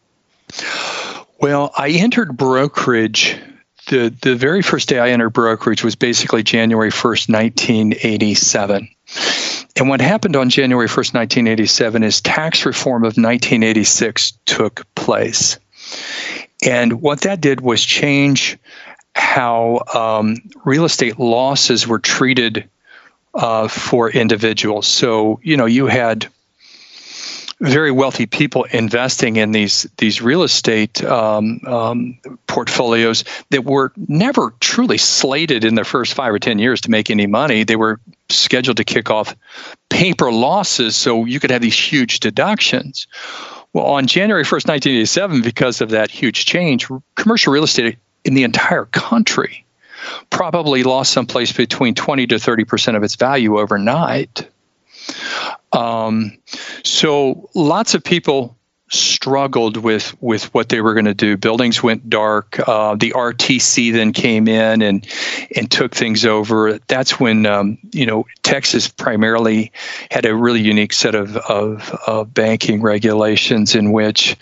Well, 1.40 1.72
I 1.78 1.90
entered 1.90 2.38
brokerage 2.38 3.38
the 3.88 4.14
the 4.22 4.36
very 4.36 4.62
first 4.62 4.90
day 4.90 5.00
I 5.00 5.10
entered 5.10 5.32
brokerage 5.32 5.84
was 5.84 5.96
basically 5.96 6.44
January 6.44 6.92
1st, 6.92 7.30
1987. 7.30 8.90
And 9.78 9.90
what 9.90 10.02
happened 10.02 10.36
on 10.36 10.50
January 10.50 10.88
1st, 10.88 11.14
1987 11.14 12.04
is 12.04 12.22
tax 12.22 12.66
reform 12.66 13.04
of 13.04 13.18
1986 13.18 14.34
took 14.46 14.86
place. 14.96 15.58
And 16.64 17.02
what 17.02 17.22
that 17.22 17.42
did 17.42 17.62
was 17.62 17.84
change 17.84 18.58
how 19.16 19.84
um, 19.94 20.38
real 20.64 20.86
estate 20.86 21.20
losses 21.20 21.88
were 21.88 22.00
treated 22.00 22.70
uh, 23.34 23.68
for 23.68 24.10
individuals. 24.12 24.88
So, 24.88 25.40
you 25.44 25.58
know, 25.58 25.66
you 25.66 25.88
had 25.88 26.28
very 27.62 27.92
wealthy 27.92 28.26
people 28.26 28.64
investing 28.72 29.36
in 29.36 29.52
these 29.52 29.88
these 29.98 30.22
real 30.22 30.44
estate 30.44 31.04
um, 31.04 31.62
um, 31.66 32.18
portfolios 32.48 33.24
that 33.52 33.64
were 33.66 33.94
never 34.08 34.54
truly 34.60 34.98
slated 34.98 35.64
in 35.64 35.76
the 35.76 35.84
first 35.84 36.14
five 36.14 36.34
or 36.34 36.40
ten 36.40 36.58
years 36.60 36.82
to 36.82 36.92
make 36.92 37.10
any 37.10 37.28
money. 37.28 37.64
They 37.64 37.76
were 37.76 38.00
scheduled 38.30 38.78
to 38.78 38.84
kick 38.84 39.12
off 39.12 39.36
paper 39.90 40.32
losses, 40.32 40.96
so 40.96 41.26
you 41.26 41.40
could 41.40 41.52
have 41.52 41.62
these 41.62 41.78
huge 41.78 42.20
deductions. 42.20 43.08
Well, 43.74 43.86
on 43.86 44.08
January 44.08 44.44
1st, 44.44 44.68
1987, 44.68 45.42
because 45.44 45.80
of 45.80 45.92
that 45.92 46.12
huge 46.12 46.46
change, 46.46 46.88
commercial 47.16 47.54
real 47.54 47.64
estate 47.64 47.98
in 48.26 48.34
the 48.34 48.44
entire 48.44 48.86
country 48.86 49.66
probably 50.30 50.84
lost 50.84 51.14
someplace 51.14 51.52
between 51.52 51.94
20 51.94 52.28
to 52.28 52.40
30 52.40 52.66
percent 52.66 52.98
of 52.98 53.04
its 53.04 53.16
value 53.16 53.60
overnight. 53.60 54.50
Um, 55.74 56.38
so 56.84 57.50
lots 57.56 57.94
of 57.94 58.04
people 58.04 58.58
struggled 58.92 59.78
with 59.78 60.14
with 60.22 60.54
what 60.54 60.68
they 60.68 60.82
were 60.82 60.94
going 60.94 61.06
to 61.06 61.14
do. 61.14 61.38
Buildings 61.38 61.82
went 61.82 62.10
dark. 62.10 62.60
Uh, 62.68 62.96
the 62.96 63.12
RTC 63.12 63.94
then 63.94 64.12
came 64.12 64.48
in 64.48 64.82
and 64.82 65.08
and 65.56 65.72
took 65.72 65.96
things 65.96 66.26
over. 66.26 66.78
That's 66.88 67.20
when 67.20 67.46
um, 67.46 67.78
you 67.92 68.06
know 68.06 68.26
Texas 68.44 68.88
primarily 68.90 69.72
had 70.12 70.26
a 70.26 70.36
really 70.36 70.62
unique 70.62 70.94
set 70.94 71.16
of 71.16 71.38
of, 71.38 71.90
of 72.06 72.34
banking 72.34 72.82
regulations 72.82 73.76
in 73.76 73.92
which 73.92 74.36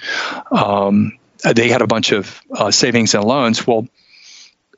um, 0.51 1.17
they 1.53 1.69
had 1.69 1.81
a 1.81 1.87
bunch 1.87 2.11
of 2.11 2.41
uh, 2.51 2.71
savings 2.71 3.13
and 3.13 3.23
loans. 3.23 3.65
Well, 3.65 3.87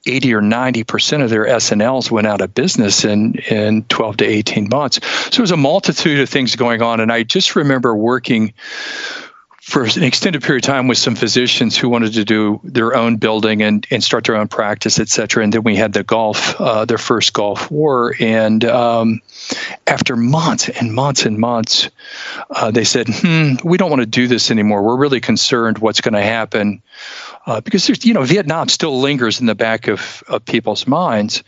80 0.05 0.33
or 0.33 0.41
90 0.41 0.83
percent 0.83 1.23
of 1.23 1.29
their 1.29 1.47
S&Ls 1.47 2.09
went 2.11 2.27
out 2.27 2.41
of 2.41 2.53
business 2.53 3.03
in, 3.05 3.35
in 3.49 3.83
12 3.83 4.17
to 4.17 4.25
18 4.25 4.69
months. 4.69 4.99
So 5.05 5.29
there 5.29 5.41
was 5.41 5.51
a 5.51 5.57
multitude 5.57 6.19
of 6.19 6.29
things 6.29 6.55
going 6.55 6.81
on. 6.81 6.99
And 6.99 7.11
I 7.11 7.23
just 7.23 7.55
remember 7.55 7.95
working 7.95 8.53
for 9.71 9.85
an 9.85 10.03
extended 10.03 10.43
period 10.43 10.65
of 10.65 10.67
time 10.67 10.89
with 10.89 10.97
some 10.97 11.15
physicians 11.15 11.77
who 11.77 11.87
wanted 11.87 12.11
to 12.11 12.25
do 12.25 12.59
their 12.61 12.93
own 12.93 13.15
building 13.15 13.61
and, 13.61 13.87
and 13.89 14.03
start 14.03 14.25
their 14.25 14.35
own 14.35 14.49
practice, 14.49 14.99
et 14.99 15.07
cetera. 15.07 15.41
And 15.41 15.53
then 15.53 15.63
we 15.63 15.77
had 15.77 15.93
the 15.93 16.03
Gulf, 16.03 16.59
uh, 16.59 16.83
their 16.83 16.97
first 16.97 17.31
Gulf 17.31 17.71
War. 17.71 18.13
And 18.19 18.65
um, 18.65 19.21
after 19.87 20.17
months 20.17 20.67
and 20.67 20.93
months 20.93 21.25
and 21.25 21.37
months, 21.37 21.89
uh, 22.49 22.69
they 22.71 22.83
said, 22.83 23.07
hmm, 23.09 23.53
we 23.63 23.77
don't 23.77 23.89
want 23.89 24.01
to 24.01 24.05
do 24.05 24.27
this 24.27 24.51
anymore. 24.51 24.83
We're 24.83 24.97
really 24.97 25.21
concerned 25.21 25.77
what's 25.77 26.01
going 26.01 26.15
to 26.15 26.21
happen 26.21 26.83
uh, 27.45 27.61
because 27.61 27.87
there's 27.87 28.05
you 28.05 28.13
know 28.13 28.23
Vietnam 28.23 28.67
still 28.67 28.99
lingers 28.99 29.39
in 29.39 29.45
the 29.45 29.55
back 29.55 29.87
of, 29.87 30.21
of 30.27 30.43
people's 30.43 30.85
minds, 30.85 31.43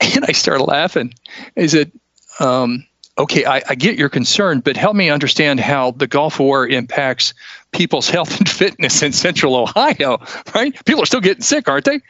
and 0.00 0.24
I 0.26 0.32
started 0.32 0.64
laughing. 0.64 1.12
Is 1.54 1.74
it 1.74 1.92
um, 2.40 2.86
okay? 3.18 3.44
I, 3.44 3.62
I 3.68 3.74
get 3.74 3.96
your 3.96 4.08
concern, 4.08 4.60
but 4.60 4.76
help 4.76 4.96
me 4.96 5.10
understand 5.10 5.60
how 5.60 5.92
the 5.92 6.06
Gulf 6.06 6.38
War 6.38 6.66
impacts 6.66 7.34
people's 7.72 8.08
health 8.10 8.38
and 8.38 8.48
fitness 8.48 9.02
in 9.02 9.12
Central 9.12 9.56
Ohio. 9.56 10.20
Right? 10.54 10.72
People 10.84 11.02
are 11.02 11.06
still 11.06 11.20
getting 11.20 11.42
sick, 11.42 11.68
aren't 11.68 11.84
they? 11.84 12.00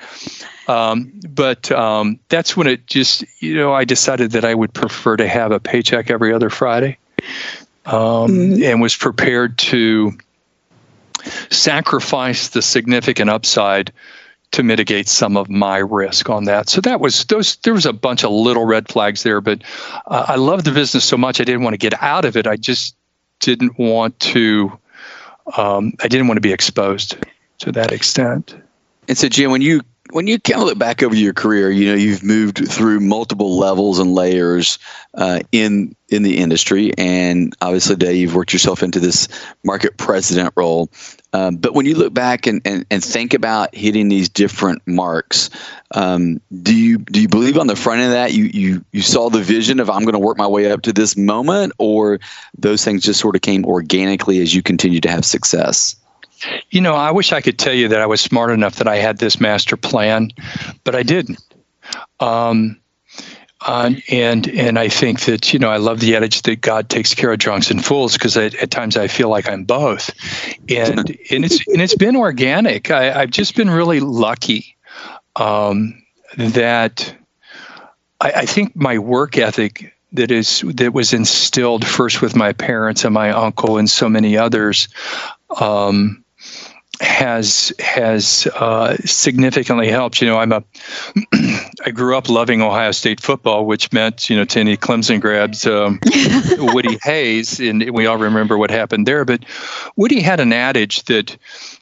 Um, 0.68 1.12
but 1.28 1.70
um, 1.72 2.18
that's 2.28 2.56
when 2.56 2.66
it 2.66 2.86
just 2.86 3.24
you 3.40 3.54
know 3.56 3.72
I 3.72 3.84
decided 3.84 4.30
that 4.32 4.44
I 4.44 4.54
would 4.54 4.72
prefer 4.72 5.16
to 5.16 5.28
have 5.28 5.50
a 5.52 5.60
paycheck 5.60 6.10
every 6.10 6.32
other 6.32 6.50
Friday, 6.50 6.98
um, 7.86 7.94
mm-hmm. 7.94 8.62
and 8.62 8.80
was 8.80 8.96
prepared 8.96 9.58
to 9.58 10.12
sacrifice 11.50 12.48
the 12.48 12.62
significant 12.62 13.30
upside 13.30 13.92
to 14.52 14.62
mitigate 14.62 15.08
some 15.08 15.36
of 15.36 15.48
my 15.48 15.78
risk 15.78 16.30
on 16.30 16.44
that. 16.44 16.68
So 16.68 16.80
that 16.82 17.00
was 17.00 17.24
those. 17.24 17.56
There 17.56 17.74
was 17.74 17.86
a 17.86 17.92
bunch 17.92 18.22
of 18.22 18.30
little 18.30 18.64
red 18.64 18.88
flags 18.88 19.22
there, 19.22 19.40
but 19.40 19.62
uh, 20.06 20.26
I 20.28 20.36
love 20.36 20.64
the 20.64 20.72
business 20.72 21.04
so 21.04 21.16
much. 21.16 21.40
I 21.40 21.44
didn't 21.44 21.62
want 21.62 21.74
to 21.74 21.78
get 21.78 22.00
out 22.02 22.24
of 22.24 22.36
it. 22.36 22.46
I 22.46 22.56
just 22.56 22.94
didn't 23.40 23.78
want 23.78 24.18
to. 24.20 24.78
Um, 25.56 25.94
I 26.02 26.08
didn't 26.08 26.28
want 26.28 26.36
to 26.36 26.42
be 26.42 26.52
exposed 26.52 27.16
to 27.58 27.72
that 27.72 27.92
extent. 27.92 28.54
And 29.08 29.18
so, 29.18 29.28
Jim, 29.28 29.50
when 29.50 29.62
you 29.62 29.80
when 30.12 30.26
you 30.26 30.38
kind 30.38 30.60
of 30.60 30.66
look 30.66 30.78
back 30.78 31.02
over 31.02 31.14
your 31.14 31.32
career, 31.32 31.70
you 31.70 31.86
know 31.88 31.94
you've 31.94 32.22
moved 32.22 32.68
through 32.68 33.00
multiple 33.00 33.56
levels 33.58 33.98
and 33.98 34.14
layers 34.14 34.78
uh, 35.14 35.40
in 35.50 35.96
in 36.10 36.22
the 36.22 36.36
industry, 36.36 36.92
and 36.98 37.56
obviously, 37.62 37.96
today 37.96 38.14
you've 38.14 38.34
worked 38.34 38.52
yourself 38.52 38.82
into 38.82 39.00
this 39.00 39.28
market 39.64 39.96
president 39.96 40.52
role. 40.56 40.90
Um, 41.32 41.56
but 41.56 41.72
when 41.72 41.86
you 41.86 41.96
look 41.96 42.12
back 42.12 42.46
and, 42.46 42.60
and, 42.66 42.84
and 42.90 43.02
think 43.02 43.32
about 43.32 43.74
hitting 43.74 44.10
these 44.10 44.28
different 44.28 44.82
marks, 44.86 45.48
um, 45.92 46.42
do 46.62 46.76
you 46.76 46.98
do 46.98 47.22
you 47.22 47.28
believe 47.28 47.56
on 47.56 47.66
the 47.66 47.76
front 47.76 48.02
of 48.02 48.10
that 48.10 48.34
you 48.34 48.44
you 48.52 48.84
you 48.92 49.00
saw 49.00 49.30
the 49.30 49.40
vision 49.40 49.80
of 49.80 49.88
I'm 49.88 50.02
going 50.02 50.12
to 50.12 50.18
work 50.18 50.36
my 50.36 50.46
way 50.46 50.70
up 50.70 50.82
to 50.82 50.92
this 50.92 51.16
moment, 51.16 51.72
or 51.78 52.20
those 52.58 52.84
things 52.84 53.02
just 53.02 53.18
sort 53.18 53.34
of 53.34 53.40
came 53.40 53.64
organically 53.64 54.40
as 54.40 54.54
you 54.54 54.62
continue 54.62 55.00
to 55.00 55.10
have 55.10 55.24
success? 55.24 55.96
You 56.70 56.80
know, 56.80 56.94
I 56.94 57.10
wish 57.10 57.32
I 57.32 57.40
could 57.40 57.58
tell 57.58 57.74
you 57.74 57.88
that 57.88 58.00
I 58.00 58.06
was 58.06 58.20
smart 58.20 58.50
enough 58.50 58.76
that 58.76 58.88
I 58.88 58.96
had 58.96 59.18
this 59.18 59.40
master 59.40 59.76
plan, 59.76 60.30
but 60.84 60.94
I 60.94 61.02
didn't. 61.02 61.42
Um, 62.20 62.78
uh, 63.64 63.92
and 64.10 64.48
and 64.48 64.78
I 64.78 64.88
think 64.88 65.20
that 65.22 65.52
you 65.52 65.58
know 65.58 65.70
I 65.70 65.76
love 65.76 66.00
the 66.00 66.16
adage 66.16 66.42
that 66.42 66.60
God 66.60 66.88
takes 66.88 67.14
care 67.14 67.32
of 67.32 67.38
drunks 67.38 67.70
and 67.70 67.84
fools 67.84 68.14
because 68.14 68.36
at 68.36 68.70
times 68.70 68.96
I 68.96 69.06
feel 69.06 69.28
like 69.28 69.48
I'm 69.48 69.64
both, 69.64 70.10
and 70.68 70.98
and 71.30 71.44
it's 71.44 71.66
and 71.68 71.80
it's 71.80 71.94
been 71.94 72.16
organic. 72.16 72.90
I, 72.90 73.20
have 73.20 73.30
just 73.30 73.54
been 73.54 73.70
really 73.70 74.00
lucky 74.00 74.76
um, 75.36 76.02
that 76.36 77.14
I, 78.20 78.32
I 78.32 78.46
think 78.46 78.74
my 78.74 78.98
work 78.98 79.38
ethic 79.38 79.94
that 80.12 80.30
is 80.30 80.64
that 80.66 80.92
was 80.92 81.12
instilled 81.12 81.86
first 81.86 82.20
with 82.20 82.34
my 82.34 82.52
parents 82.52 83.04
and 83.04 83.14
my 83.14 83.30
uncle 83.30 83.78
and 83.78 83.88
so 83.88 84.08
many 84.08 84.36
others 84.36 84.88
um, 85.60 86.21
has 87.02 87.72
has 87.80 88.46
uh, 88.54 88.96
significantly 89.04 89.88
helped. 89.88 90.20
You 90.20 90.28
know, 90.28 90.38
I'm 90.38 90.52
a 90.52 90.62
I 91.84 91.90
grew 91.92 92.16
up 92.16 92.28
loving 92.28 92.62
Ohio 92.62 92.92
State 92.92 93.20
football, 93.20 93.66
which 93.66 93.92
meant 93.92 94.30
you 94.30 94.36
know 94.36 94.44
to 94.44 94.60
any 94.60 94.76
Clemson 94.76 95.20
grabs 95.20 95.66
um, 95.66 95.98
Woody 96.58 96.98
Hayes, 97.02 97.58
and 97.58 97.90
we 97.90 98.06
all 98.06 98.18
remember 98.18 98.56
what 98.56 98.70
happened 98.70 99.06
there. 99.06 99.24
But 99.24 99.44
Woody 99.96 100.20
had 100.20 100.40
an 100.40 100.52
adage 100.52 101.04
that 101.04 101.36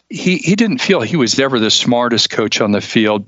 he 0.08 0.38
he 0.38 0.56
didn't 0.56 0.78
feel 0.78 1.02
he 1.02 1.16
was 1.16 1.38
ever 1.38 1.60
the 1.60 1.70
smartest 1.70 2.30
coach 2.30 2.60
on 2.60 2.72
the 2.72 2.80
field, 2.80 3.26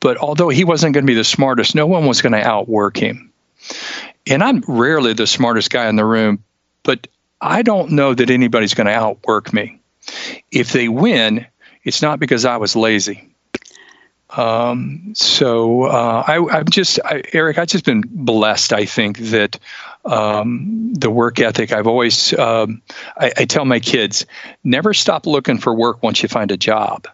but 0.00 0.18
although 0.18 0.50
he 0.50 0.64
wasn't 0.64 0.94
going 0.94 1.06
to 1.06 1.10
be 1.10 1.16
the 1.16 1.24
smartest, 1.24 1.74
no 1.74 1.86
one 1.86 2.06
was 2.06 2.20
going 2.20 2.32
to 2.32 2.46
outwork 2.46 2.98
him. 2.98 3.32
And 4.26 4.42
I'm 4.42 4.62
rarely 4.68 5.14
the 5.14 5.26
smartest 5.26 5.70
guy 5.70 5.88
in 5.88 5.96
the 5.96 6.04
room, 6.04 6.44
but 6.82 7.06
I 7.40 7.62
don't 7.62 7.92
know 7.92 8.14
that 8.14 8.30
anybody's 8.30 8.74
going 8.74 8.86
to 8.86 8.92
outwork 8.92 9.52
me. 9.52 9.81
If 10.50 10.72
they 10.72 10.88
win, 10.88 11.46
it's 11.84 12.02
not 12.02 12.20
because 12.20 12.44
I 12.44 12.56
was 12.56 12.76
lazy. 12.76 13.28
Um, 14.36 15.12
so 15.14 15.84
uh, 15.84 16.24
I, 16.26 16.58
am 16.58 16.68
just, 16.70 16.98
I, 17.04 17.22
Eric, 17.32 17.58
I've 17.58 17.68
just 17.68 17.84
been 17.84 18.02
blessed. 18.06 18.72
I 18.72 18.86
think 18.86 19.18
that 19.18 19.58
um, 20.04 20.94
the 20.94 21.10
work 21.10 21.38
ethic, 21.38 21.72
I've 21.72 21.86
always, 21.86 22.32
um, 22.38 22.80
I, 23.18 23.32
I 23.36 23.44
tell 23.44 23.64
my 23.64 23.78
kids, 23.78 24.24
never 24.64 24.94
stop 24.94 25.26
looking 25.26 25.58
for 25.58 25.74
work 25.74 26.02
once 26.02 26.22
you 26.22 26.28
find 26.28 26.50
a 26.50 26.56
job. 26.56 27.06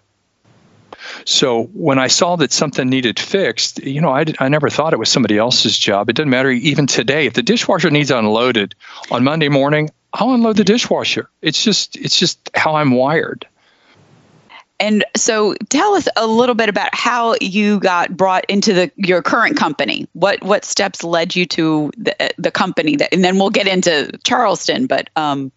So 1.25 1.65
when 1.75 1.99
I 1.99 2.07
saw 2.07 2.37
that 2.37 2.53
something 2.53 2.89
needed 2.89 3.19
fixed, 3.19 3.83
you 3.83 4.01
know, 4.01 4.11
I, 4.11 4.27
I 4.39 4.49
never 4.49 4.69
thought 4.69 4.93
it 4.93 4.99
was 4.99 5.09
somebody 5.09 5.39
else's 5.39 5.77
job. 5.79 6.09
It 6.09 6.17
doesn't 6.17 6.31
matter 6.31 6.51
even 6.51 6.87
today. 6.87 7.27
If 7.27 7.35
the 7.35 7.43
dishwasher 7.43 7.91
needs 7.91 8.11
unloaded 8.11 8.75
on 9.11 9.25
Monday 9.25 9.49
morning, 9.49 9.91
I'll 10.19 10.35
unload 10.35 10.57
the 10.57 10.65
dishwasher. 10.65 11.31
It's 11.43 11.63
just 11.63 11.97
it's 11.97 12.19
just 12.19 12.51
how 12.55 12.75
I'm 12.75 12.91
wired. 12.91 13.47
And 14.81 15.05
so 15.17 15.55
tell 15.71 15.95
us 15.95 16.07
a 16.17 16.27
little 16.27 16.55
bit 16.55 16.69
about 16.69 16.95
how 16.95 17.35
you 17.41 17.81
got 17.81 18.17
brought 18.17 18.45
into 18.49 18.73
the 18.73 18.93
your 18.97 19.23
current 19.23 19.57
company. 19.57 20.09
What 20.13 20.43
what 20.43 20.65
steps 20.65 21.03
led 21.03 21.35
you 21.35 21.47
to 21.47 21.91
the, 21.97 22.31
the 22.37 22.51
company 22.51 22.97
that 22.97 23.13
and 23.15 23.25
then 23.25 23.39
we'll 23.39 23.51
get 23.51 23.69
into 23.69 24.11
Charleston, 24.25 24.87
but 24.87 25.09
um, 25.17 25.53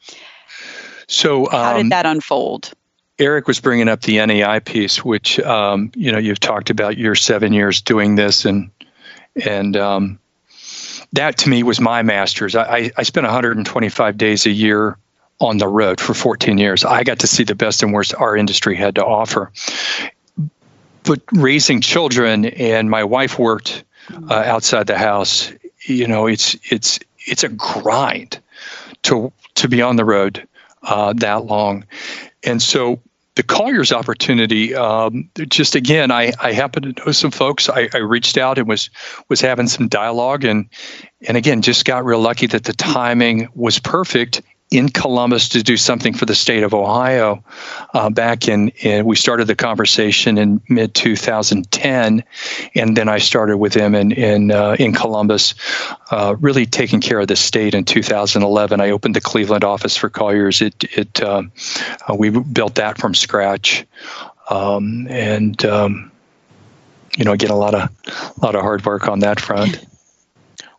so 1.08 1.46
um, 1.48 1.52
how 1.52 1.74
did 1.74 1.82
um, 1.82 1.90
that 1.90 2.06
unfold? 2.06 2.72
Eric 3.20 3.48
was 3.48 3.60
bringing 3.60 3.88
up 3.88 4.02
the 4.02 4.24
NAI 4.26 4.60
piece, 4.60 5.04
which 5.04 5.40
um, 5.40 5.92
you 5.96 6.12
know 6.12 6.20
you've 6.20 6.40
talked 6.40 6.70
about 6.70 6.98
your 6.98 7.16
seven 7.16 7.52
years 7.52 7.82
doing 7.82 8.16
this, 8.16 8.46
and 8.46 8.70
and 9.44 9.76
um, 9.76 10.20
that 11.14 11.38
to 11.40 11.50
me 11.50 11.64
was 11.64 11.80
my 11.80 12.02
master's. 12.04 12.56
I, 12.56 12.92
I 12.98 13.04
spent 13.04 13.26
125 13.26 14.18
days 14.18 14.46
a 14.46 14.52
year 14.52 14.98
on 15.40 15.58
the 15.58 15.68
road 15.68 16.00
for 16.00 16.14
14 16.14 16.58
years. 16.58 16.86
I 16.86 17.04
got 17.04 17.20
to 17.20 17.28
see 17.28 17.44
the 17.44 17.56
best 17.56 17.84
and 17.84 17.92
worst 17.92 18.14
our 18.16 18.38
industry 18.38 18.76
had 18.76 18.96
to 18.96 19.06
offer. 19.06 19.52
But 21.04 21.22
raising 21.34 21.82
children, 21.82 22.46
and 22.46 22.90
my 22.90 23.04
wife 23.04 23.40
worked 23.40 23.84
uh, 24.30 24.34
outside 24.34 24.88
the 24.88 24.98
house. 24.98 25.52
You 25.86 26.08
know, 26.08 26.28
it's 26.28 26.56
it's 26.72 27.00
it's 27.26 27.44
a 27.44 27.50
grind 27.50 28.40
to 29.04 29.34
to 29.56 29.68
be 29.68 29.82
on 29.82 29.96
the 29.96 30.06
road 30.06 30.48
uh, 30.84 31.14
that 31.14 31.46
long, 31.46 31.86
and 32.44 32.62
so 32.62 33.00
the 33.42 33.48
Colliers 33.48 33.92
opportunity, 33.92 34.76
um, 34.76 35.28
just 35.48 35.74
again, 35.74 36.12
I, 36.12 36.32
I 36.40 36.52
happen 36.52 36.84
to 36.84 37.04
know 37.04 37.12
some 37.12 37.32
folks. 37.32 37.70
I, 37.70 37.90
I, 37.92 37.98
reached 37.98 38.38
out 38.38 38.60
and 38.60 38.68
was 38.68 38.88
was 39.30 39.42
having 39.42 39.68
some 39.68 39.88
dialogue, 39.88 40.44
and 40.44 40.70
and 41.28 41.36
again, 41.38 41.64
just 41.64 41.84
got 41.86 42.06
real 42.06 42.20
lucky 42.20 42.46
that 42.46 42.66
the 42.66 42.74
timing 42.74 43.50
was 43.56 43.80
perfect 43.80 44.44
in 44.72 44.88
Columbus 44.88 45.50
to 45.50 45.62
do 45.62 45.76
something 45.76 46.14
for 46.14 46.26
the 46.26 46.34
state 46.34 46.64
of 46.64 46.74
Ohio. 46.74 47.44
Uh, 47.94 48.10
back 48.10 48.48
in, 48.48 48.70
in, 48.80 49.06
we 49.06 49.18
started 49.18 49.46
the 49.46 49.56
conversation 49.56 50.38
in 50.38 50.62
mid 50.70 50.96
2010, 50.96 52.24
and 52.74 52.98
then 52.98 53.10
I 53.10 53.18
started 53.18 53.58
with 53.58 53.74
him 53.74 53.94
in 53.94 54.14
in 54.14 54.52
uh, 54.52 54.78
in 54.80 54.94
Columbus, 54.94 55.54
uh, 56.10 56.36
really 56.40 56.66
taking 56.66 57.02
care 57.02 57.20
of 57.20 57.28
the 57.28 57.36
state 57.36 57.76
in 57.76 57.84
2011. 57.84 58.80
I 58.80 58.90
opened 58.92 59.16
the 59.16 59.22
Cleveland 59.22 59.66
office 59.66 59.98
for 59.98 60.10
Colliers. 60.10 60.62
It 60.62 60.84
it 60.98 61.22
um, 61.22 61.52
uh, 62.10 62.16
we 62.16 62.30
built 62.30 62.76
that 62.76 62.98
from 62.98 63.14
scratch, 63.14 63.86
um, 64.50 65.06
and 65.10 65.64
um, 65.66 66.12
you 67.18 67.26
know, 67.26 67.34
again, 67.34 67.52
a 67.52 67.58
lot 67.58 67.76
of 67.76 67.90
a 68.08 68.46
lot 68.46 68.56
of 68.56 68.62
hard 68.62 68.86
work 68.86 69.10
on 69.10 69.20
that 69.20 69.40
front. 69.40 69.86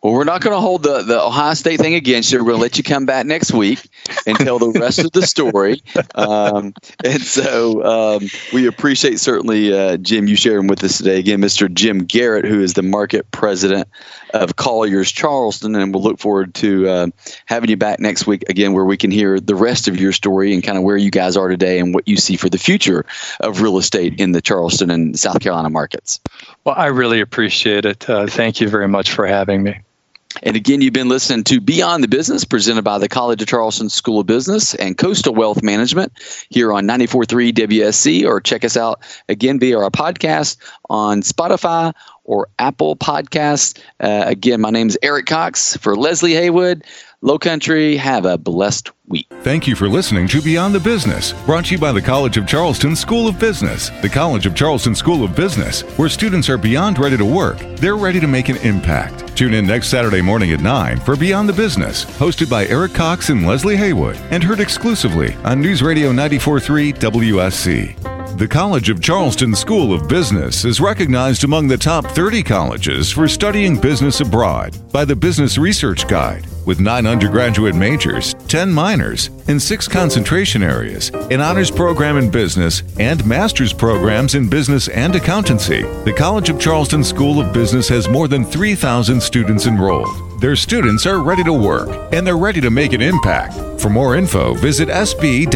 Well, 0.03 0.11
we're 0.11 0.25
not 0.25 0.41
going 0.41 0.53
to 0.53 0.59
hold 0.59 0.83
the, 0.83 1.01
the 1.01 1.21
Ohio 1.21 1.53
State 1.53 1.79
thing 1.79 1.95
against 1.95 2.29
you. 2.29 2.39
We're 2.39 2.51
going 2.51 2.57
to 2.57 2.61
let 2.61 2.77
you 2.77 2.83
come 2.83 3.05
back 3.05 3.25
next 3.25 3.53
week 3.53 3.87
and 4.27 4.37
tell 4.37 4.59
the 4.59 4.77
rest 4.77 4.99
of 4.99 5.13
the 5.13 5.21
story. 5.25 5.81
Um, 6.15 6.73
and 7.05 7.21
so 7.21 7.83
um, 7.83 8.27
we 8.51 8.67
appreciate 8.67 9.21
certainly, 9.21 9.73
uh, 9.73 9.95
Jim, 9.97 10.27
you 10.27 10.35
sharing 10.35 10.67
with 10.67 10.83
us 10.83 10.97
today. 10.97 11.19
Again, 11.19 11.39
Mr. 11.39 11.73
Jim 11.73 11.99
Garrett, 11.99 12.43
who 12.43 12.61
is 12.61 12.73
the 12.73 12.83
market 12.83 13.31
president 13.31 13.87
of 14.33 14.57
Colliers 14.57 15.09
Charleston. 15.09 15.73
And 15.73 15.93
we'll 15.93 16.03
look 16.03 16.19
forward 16.19 16.53
to 16.55 16.87
uh, 16.89 17.07
having 17.45 17.69
you 17.69 17.77
back 17.77 18.01
next 18.01 18.27
week 18.27 18.43
again, 18.49 18.73
where 18.73 18.85
we 18.85 18.97
can 18.97 19.09
hear 19.09 19.39
the 19.39 19.55
rest 19.55 19.87
of 19.87 19.97
your 19.97 20.11
story 20.11 20.53
and 20.53 20.61
kind 20.61 20.77
of 20.77 20.83
where 20.83 20.97
you 20.97 21.11
guys 21.11 21.37
are 21.37 21.47
today 21.47 21.79
and 21.79 21.93
what 21.93 22.05
you 22.09 22.17
see 22.17 22.35
for 22.35 22.49
the 22.49 22.57
future 22.57 23.05
of 23.39 23.61
real 23.61 23.77
estate 23.77 24.19
in 24.19 24.33
the 24.33 24.41
Charleston 24.41 24.91
and 24.91 25.17
South 25.17 25.39
Carolina 25.39 25.69
markets. 25.69 26.19
Well, 26.65 26.75
I 26.77 26.87
really 26.87 27.21
appreciate 27.21 27.85
it. 27.85 28.09
Uh, 28.09 28.27
thank 28.27 28.59
you 28.59 28.67
very 28.67 28.89
much 28.89 29.11
for 29.11 29.25
having 29.25 29.63
me. 29.63 29.79
And 30.41 30.55
again, 30.55 30.81
you've 30.81 30.93
been 30.93 31.09
listening 31.09 31.43
to 31.45 31.61
Beyond 31.61 32.03
the 32.03 32.07
Business, 32.07 32.43
presented 32.43 32.83
by 32.83 32.97
the 32.97 33.07
College 33.07 33.41
of 33.41 33.47
Charleston 33.47 33.89
School 33.89 34.21
of 34.21 34.25
Business 34.25 34.73
and 34.75 34.97
Coastal 34.97 35.35
Wealth 35.35 35.61
Management 35.61 36.11
here 36.49 36.73
on 36.73 36.85
94.3 36.85 37.51
WSC, 37.51 38.25
or 38.25 38.41
check 38.41 38.65
us 38.65 38.75
out 38.75 39.01
again 39.29 39.59
via 39.59 39.77
our 39.77 39.91
podcast 39.91 40.57
on 40.89 41.21
Spotify 41.21 41.93
or 42.23 42.47
Apple 42.57 42.95
Podcasts. 42.95 43.79
Uh, 43.99 44.23
again, 44.25 44.61
my 44.61 44.69
name 44.69 44.87
is 44.87 44.97
Eric 45.03 45.27
Cox 45.27 45.77
for 45.77 45.95
Leslie 45.95 46.33
Haywood. 46.33 46.83
Low 47.23 47.39
Country, 47.39 47.95
have 47.95 48.25
a 48.25 48.37
blessed 48.37 48.91
week. 49.07 49.27
Thank 49.43 49.65
you 49.65 49.77
for 49.77 49.87
listening 49.87 50.27
to 50.27 50.41
Beyond 50.41 50.75
the 50.75 50.79
Business, 50.81 51.31
brought 51.45 51.63
to 51.67 51.75
you 51.75 51.79
by 51.79 51.93
the 51.93 52.01
College 52.01 52.35
of 52.35 52.45
Charleston 52.45 52.97
School 52.97 53.29
of 53.29 53.39
Business. 53.39 53.89
The 54.01 54.09
College 54.09 54.45
of 54.45 54.53
Charleston 54.53 54.93
School 54.93 55.23
of 55.23 55.33
Business, 55.33 55.83
where 55.97 56.09
students 56.09 56.49
are 56.49 56.57
beyond 56.57 56.99
ready 56.99 57.15
to 57.15 57.23
work, 57.23 57.59
they're 57.77 57.95
ready 57.95 58.19
to 58.19 58.27
make 58.27 58.49
an 58.49 58.57
impact. 58.57 59.37
Tune 59.37 59.53
in 59.53 59.65
next 59.65 59.87
Saturday 59.87 60.21
morning 60.21 60.51
at 60.51 60.59
9 60.59 60.99
for 60.99 61.15
Beyond 61.15 61.47
the 61.47 61.53
Business, 61.53 62.03
hosted 62.03 62.49
by 62.49 62.65
Eric 62.65 62.93
Cox 62.93 63.29
and 63.29 63.47
Leslie 63.47 63.77
Haywood, 63.77 64.17
and 64.29 64.43
heard 64.43 64.59
exclusively 64.59 65.33
on 65.45 65.61
News 65.61 65.81
Radio 65.81 66.09
943 66.09 66.91
WSC. 66.91 68.12
The 68.35 68.47
College 68.47 68.89
of 68.89 68.99
Charleston 68.99 69.53
School 69.53 69.93
of 69.93 70.07
Business 70.09 70.65
is 70.65 70.81
recognized 70.81 71.43
among 71.43 71.67
the 71.67 71.77
top 71.77 72.03
30 72.03 72.41
colleges 72.41 73.11
for 73.11 73.27
studying 73.27 73.79
business 73.79 74.21
abroad 74.21 74.75
by 74.91 75.05
the 75.05 75.15
Business 75.15 75.59
Research 75.59 76.07
Guide. 76.07 76.47
With 76.65 76.79
nine 76.79 77.05
undergraduate 77.05 77.75
majors, 77.75 78.33
10 78.47 78.73
minors, 78.73 79.29
and 79.47 79.61
six 79.61 79.87
concentration 79.87 80.63
areas, 80.63 81.11
an 81.29 81.41
honors 81.41 81.69
program 81.69 82.17
in 82.17 82.31
business, 82.31 82.81
and 82.97 83.23
master's 83.23 83.71
programs 83.71 84.33
in 84.33 84.49
business 84.49 84.87
and 84.87 85.15
accountancy, 85.15 85.83
the 86.03 86.13
College 86.13 86.49
of 86.49 86.59
Charleston 86.59 87.03
School 87.03 87.39
of 87.39 87.53
Business 87.53 87.87
has 87.89 88.09
more 88.09 88.27
than 88.27 88.43
3,000 88.43 89.21
students 89.21 89.67
enrolled. 89.67 90.41
Their 90.41 90.55
students 90.55 91.05
are 91.05 91.21
ready 91.21 91.43
to 91.43 91.53
work 91.53 92.11
and 92.11 92.25
they're 92.25 92.35
ready 92.35 92.61
to 92.61 92.71
make 92.71 92.93
an 92.93 93.01
impact. 93.01 93.53
For 93.79 93.89
more 93.89 94.15
info, 94.15 94.55
visit 94.55 94.89
sb.cofc.edu. 94.89 95.51